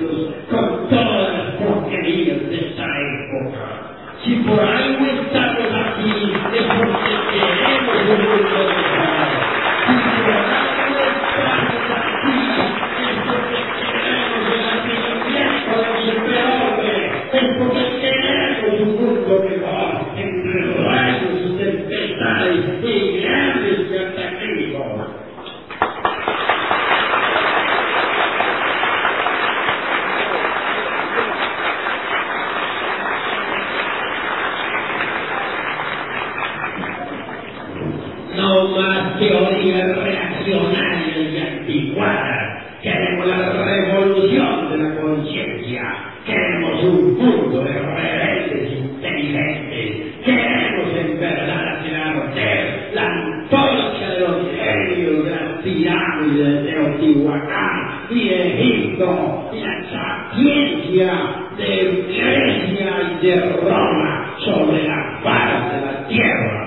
Egipto 58.97 59.51
y 59.53 59.61
la 59.61 59.77
sapiencia 59.91 61.13
de 61.57 62.05
Grecia 62.09 62.91
y 63.21 63.27
de 63.27 63.37
Roma 63.61 64.35
sobre 64.45 64.89
la 64.89 65.21
faz 65.23 65.73
de 65.73 65.81
la 65.81 66.09
tierra. 66.09 66.63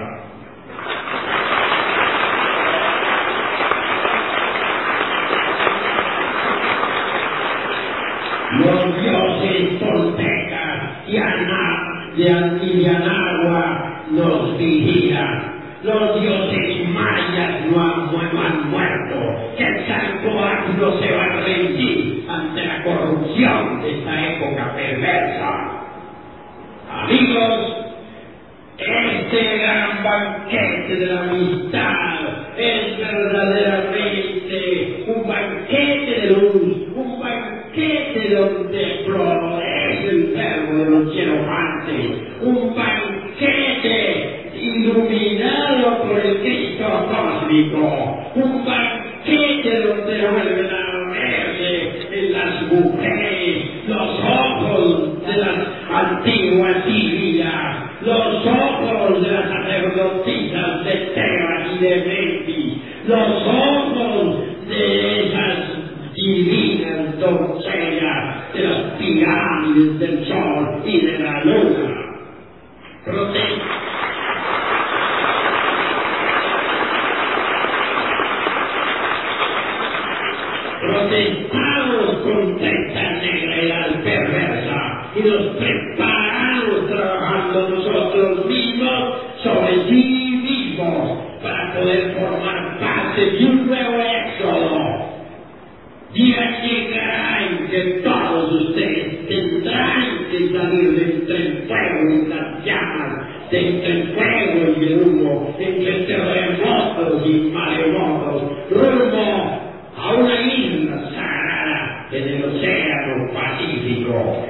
los 8.60 9.02
dioses 9.02 9.80
toltecas 9.80 11.08
y 11.08 11.18
Ana, 11.18 12.12
de 12.18 12.30
Antivianagua 12.30 14.04
nos 14.12 14.58
vigilan. 14.58 15.50
Los 15.82 16.20
dioses 16.20 16.90
mayas 16.90 17.66
no 17.72 17.82
han, 17.82 18.12
no 18.12 18.20
han 18.42 18.70
muerto. 18.70 19.16
Quetzalcoatl 19.58 21.00
se 21.00 21.16
va 21.16 21.24
a 21.24 21.40
rendir 21.42 22.26
ante 22.30 22.66
la 22.66 22.84
corrupción 22.84 23.82
de 23.82 24.00
esta 24.00 24.30
época 24.30 24.76
perversa. 24.76 25.86
Amigos, 26.92 27.78
este 28.78 29.58
gran 29.58 30.04
banquete 30.04 30.96
de 30.96 31.06
la 31.06 31.22
amistad 31.22 32.20
es 32.58 32.98
verdaderamente 32.98 35.06
un 35.08 35.26
banquete 35.28 36.22
de 36.22 36.28
luz, 36.28 36.88
un 36.96 37.20
banquete 37.20 38.36
donde 38.36 39.04
florece 39.06 40.10
el 40.10 40.34
verbo 40.36 40.78
de 40.78 40.90
los 40.90 41.14
hierofantes, 41.14 42.12
un 42.42 42.76
banquete 42.76 43.20
iluminado 45.34 46.04
por 46.04 46.20
el 46.20 46.38
Cristo 46.40 46.86
cósmico, 47.10 48.32
un 48.36 48.66
banquete 48.66 49.80
donde 49.82 50.28
vuelven 50.28 50.70
a 50.72 51.12
verse 51.12 52.08
en 52.12 52.34
las 52.34 52.62
mujeres 52.72 53.66
los 53.88 54.20
ojos 54.20 55.26
de 55.28 55.38
las 55.38 55.58
antiguas 55.92 56.84
Sirias, 56.86 57.76
los 58.02 58.46
ojos 58.46 59.22
de 59.24 59.32
las 59.32 59.50
sacerdotisas 59.50 60.86
de 60.86 60.92
Tebas 61.14 61.68
y 61.76 61.84
de 61.84 61.96
Memphis, 62.06 62.74
los 63.08 63.48
ojos 63.48 64.38
de 64.68 65.26
esas 65.28 65.58
divinas 66.16 67.20
doncellas 67.20 68.54
de 68.54 68.64
las 68.64 68.78
pirámides 68.98 70.00
del 70.00 70.26
sol 70.28 70.82
y 70.86 71.06
de 71.06 71.20
la 71.20 71.44
luna. 71.44 71.96
Prote- 73.06 73.80
protestamos 80.82 82.16
contra 82.24 82.70
esta 82.72 83.12
negra 83.22 83.88
perversa 84.04 85.12
y 85.16 85.22
nos 85.28 85.46
preparamos 85.58 86.88
trabajando 86.90 87.70
nosotros 87.70 88.46
mismos 88.46 89.16
sobre 89.44 89.74
sí 89.90 90.42
mismos 90.44 91.20
para 91.44 91.74
poder 91.74 92.16
formar 92.20 92.80
parte 92.80 93.22
de 93.32 93.46
un 93.46 93.68
nuevo 93.68 93.96
éxodo. 94.02 95.10
Día 96.14 96.62
llegará 96.64 97.40
en 97.46 97.68
que 97.70 97.82
todos 98.04 98.52
ustedes 98.64 99.28
tendrán 99.28 100.26
que 100.32 100.50
salir 100.58 100.92
de 100.92 101.04
entre 101.16 101.36
el 101.38 101.64
fuego 101.68 102.12
y 102.12 102.28
las 102.28 102.66
llamas, 102.66 103.52
de 103.52 103.68
entre 103.70 103.92
el 103.92 104.08
fuego 104.16 104.76
y 104.80 104.84
el 104.86 105.02
humo, 105.04 105.56
entre 105.60 105.94
terremotos 106.06 107.28
y 107.28 107.52
maremotos, 107.54 108.44
rumbo 108.72 109.62
a 109.98 110.14
una 110.14 110.42
isla 110.42 110.80
sagrada 112.50 112.50
en 112.50 112.56
el 112.56 112.56
océano 112.56 113.34
Pacífico. 113.34 114.46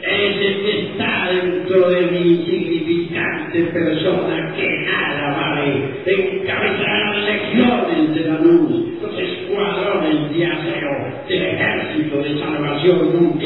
Ese 0.00 0.60
que 0.60 0.80
está 0.88 1.28
dentro 1.30 1.90
de 1.90 2.02
mi 2.06 2.18
insignificante 2.18 3.62
persona 3.64 4.54
que 4.56 4.68
nada 4.86 5.36
vale, 5.36 6.00
encabezará 6.06 7.14
las 7.14 7.24
legiones 7.24 8.14
de 8.14 8.20
la 8.28 8.38
luz, 8.40 9.02
los 9.02 9.18
escuadrones 9.18 10.36
de 10.36 10.46
acero 10.46 10.90
del 11.28 11.42
ejército 11.42 12.22
de 12.22 12.38
salvación 12.38 13.20
mundial. 13.20 13.37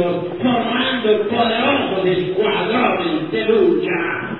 formando 0.00 1.10
el 1.10 1.20
poderoso 1.26 2.02
de 2.04 3.44
lucha, 3.46 3.90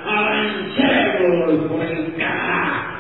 avancemos 0.07 1.69
por 1.69 1.85
el 1.85 2.15
Canadá 2.17 2.93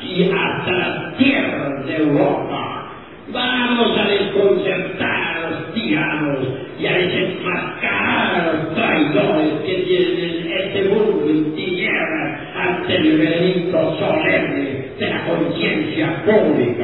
y 0.00 0.30
hasta 0.30 0.72
las 0.72 1.16
tierras 1.16 1.86
de 1.86 1.96
Europa. 1.96 2.86
Vamos 3.32 3.98
a 3.98 4.08
desconcertar 4.08 5.36
a 5.36 5.50
los 5.50 5.74
tiranos 5.74 6.38
y 6.78 6.86
a 6.86 6.92
desenmascarar 6.94 8.34
a 8.34 8.52
los 8.52 8.74
traidores 8.74 9.52
que 9.64 9.74
tienen 9.86 10.52
este 10.52 10.88
mundo 10.88 11.28
en 11.28 11.54
tierra 11.54 12.40
ante 12.56 12.96
el 12.96 13.18
veredicto 13.18 13.98
solemne 13.98 14.88
de 14.98 15.06
la 15.06 15.24
conciencia 15.26 16.24
pública. 16.24 16.79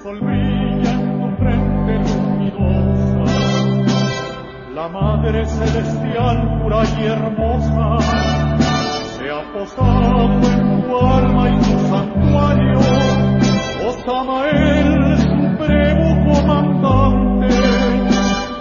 Sol 0.00 0.18
en 0.22 0.82
tu 0.82 1.36
frente 1.36 1.92
luminosa, 2.08 3.24
la 4.74 4.88
Madre 4.88 5.44
Celestial 5.46 6.60
pura 6.62 6.82
y 6.98 7.04
hermosa, 7.04 7.98
se 9.16 9.30
ha 9.30 9.42
posado 9.52 10.22
en 10.42 10.82
tu 10.88 10.96
alma 10.98 11.50
y 11.50 11.56
tu 11.58 11.78
santuario, 11.88 12.80
oh 13.86 13.92
Samael, 14.06 15.18
supremo 15.18 16.06
comandante, 16.32 17.54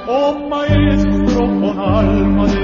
oh 0.07 0.33
Maestro 0.49 1.39
con 1.39 1.79
alma 1.79 2.45
de 2.47 2.60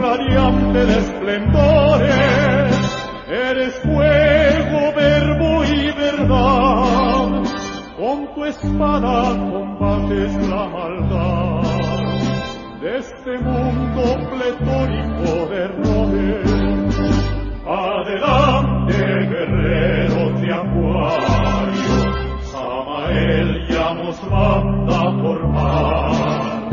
radiante 0.00 0.86
de 0.86 0.98
esplendores, 0.98 2.12
eres 3.28 3.74
fuego, 3.82 4.92
verbo 4.94 5.64
y 5.64 5.92
verdad. 5.92 7.42
Con 7.96 8.34
tu 8.34 8.44
espada 8.44 9.36
combates 9.50 10.48
la 10.48 10.68
maldad 10.68 11.62
de 12.80 12.98
este 12.98 13.38
mundo 13.38 14.02
pletórico 14.30 15.46
de 15.50 15.64
errores. 15.64 16.98
Adelante, 17.66 18.96
guerreros 18.96 20.40
de 20.40 20.54
acuario, 20.54 21.96
Samael 22.42 23.66
ya 23.68 23.94
nos 23.94 24.22
manda 24.30 24.96
a 24.96 25.22
formar. 25.22 26.68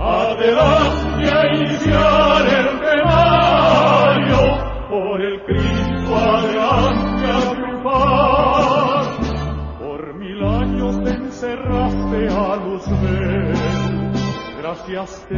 Adelante 0.00 1.08
iniciar 1.54 2.37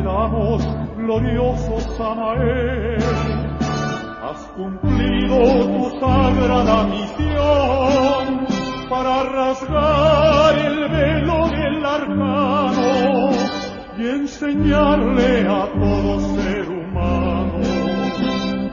damos, 0.03 0.67
glorioso 0.97 1.81
Samael. 1.97 2.99
Has 4.23 4.43
cumplido 4.57 5.39
tu 5.67 6.01
sagrada 6.01 6.85
misión 6.85 8.47
para 8.89 9.25
rasgar 9.25 10.59
el 10.59 10.89
velo 10.89 11.49
del 11.49 11.85
arcano 11.85 13.31
y 13.99 14.09
enseñarle 14.09 15.47
a 15.49 15.69
todo 15.73 16.21
ser 16.37 16.69
humano 16.69 17.61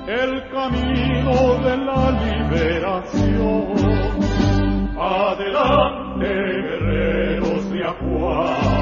el 0.07 0.49
camino 0.51 1.33
de 1.63 1.77
la 1.77 2.11
liberación. 2.25 3.67
Adelante, 4.99 6.27
guerreros 6.27 7.69
de 7.71 7.83
Samael 7.83 8.76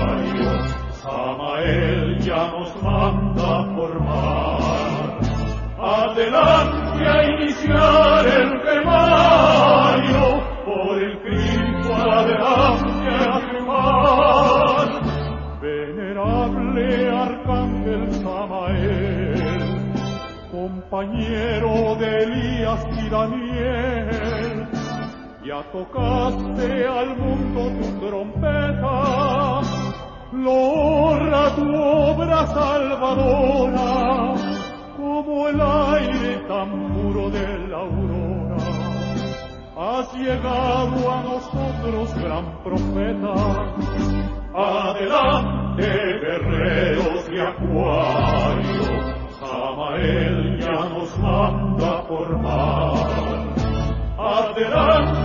ya 2.25 2.47
nos 2.47 2.75
manda 2.81 3.63
formar. 3.75 5.19
Adelante 5.77 7.07
a 7.07 7.23
iniciar 7.23 8.25
el 8.25 8.61
temario, 8.63 10.23
por 10.65 11.03
el 11.03 11.21
Cristo 11.21 11.93
adelante 11.93 13.09
a 13.29 13.39
triunfar. 13.47 14.89
Venerable 15.61 17.09
Arcángel 17.11 18.11
Samael, 18.13 19.93
compañero 20.51 21.95
de 21.99 22.23
Elías 22.23 22.87
y 23.03 23.09
Daniel, 23.09 24.67
ya 25.45 25.61
tocaste 25.71 26.87
al 26.87 27.17
mundo 27.17 27.61
tu 27.79 28.07
trompeta, 28.07 29.61
logra 30.43 31.55
tu 31.55 31.73
obra 31.73 32.47
salvadora, 32.47 34.35
como 34.97 35.47
el 35.47 35.61
aire 35.61 36.37
tan 36.47 36.93
puro 36.93 37.29
de 37.29 37.67
la 37.69 37.77
aurora. 37.77 38.57
Has 39.77 40.13
llegado 40.13 41.11
a 41.11 41.23
nosotros, 41.23 42.15
gran 42.21 42.63
profeta, 42.63 43.33
Adelante, 44.57 45.83
guerreros 45.83 47.29
de 47.29 47.41
acuario, 47.41 48.83
Samael 49.39 50.59
ya 50.59 50.89
nos 50.89 51.19
manda 51.19 51.99
a 51.99 52.03
formar. 52.03 52.93
Adelante 54.17 55.24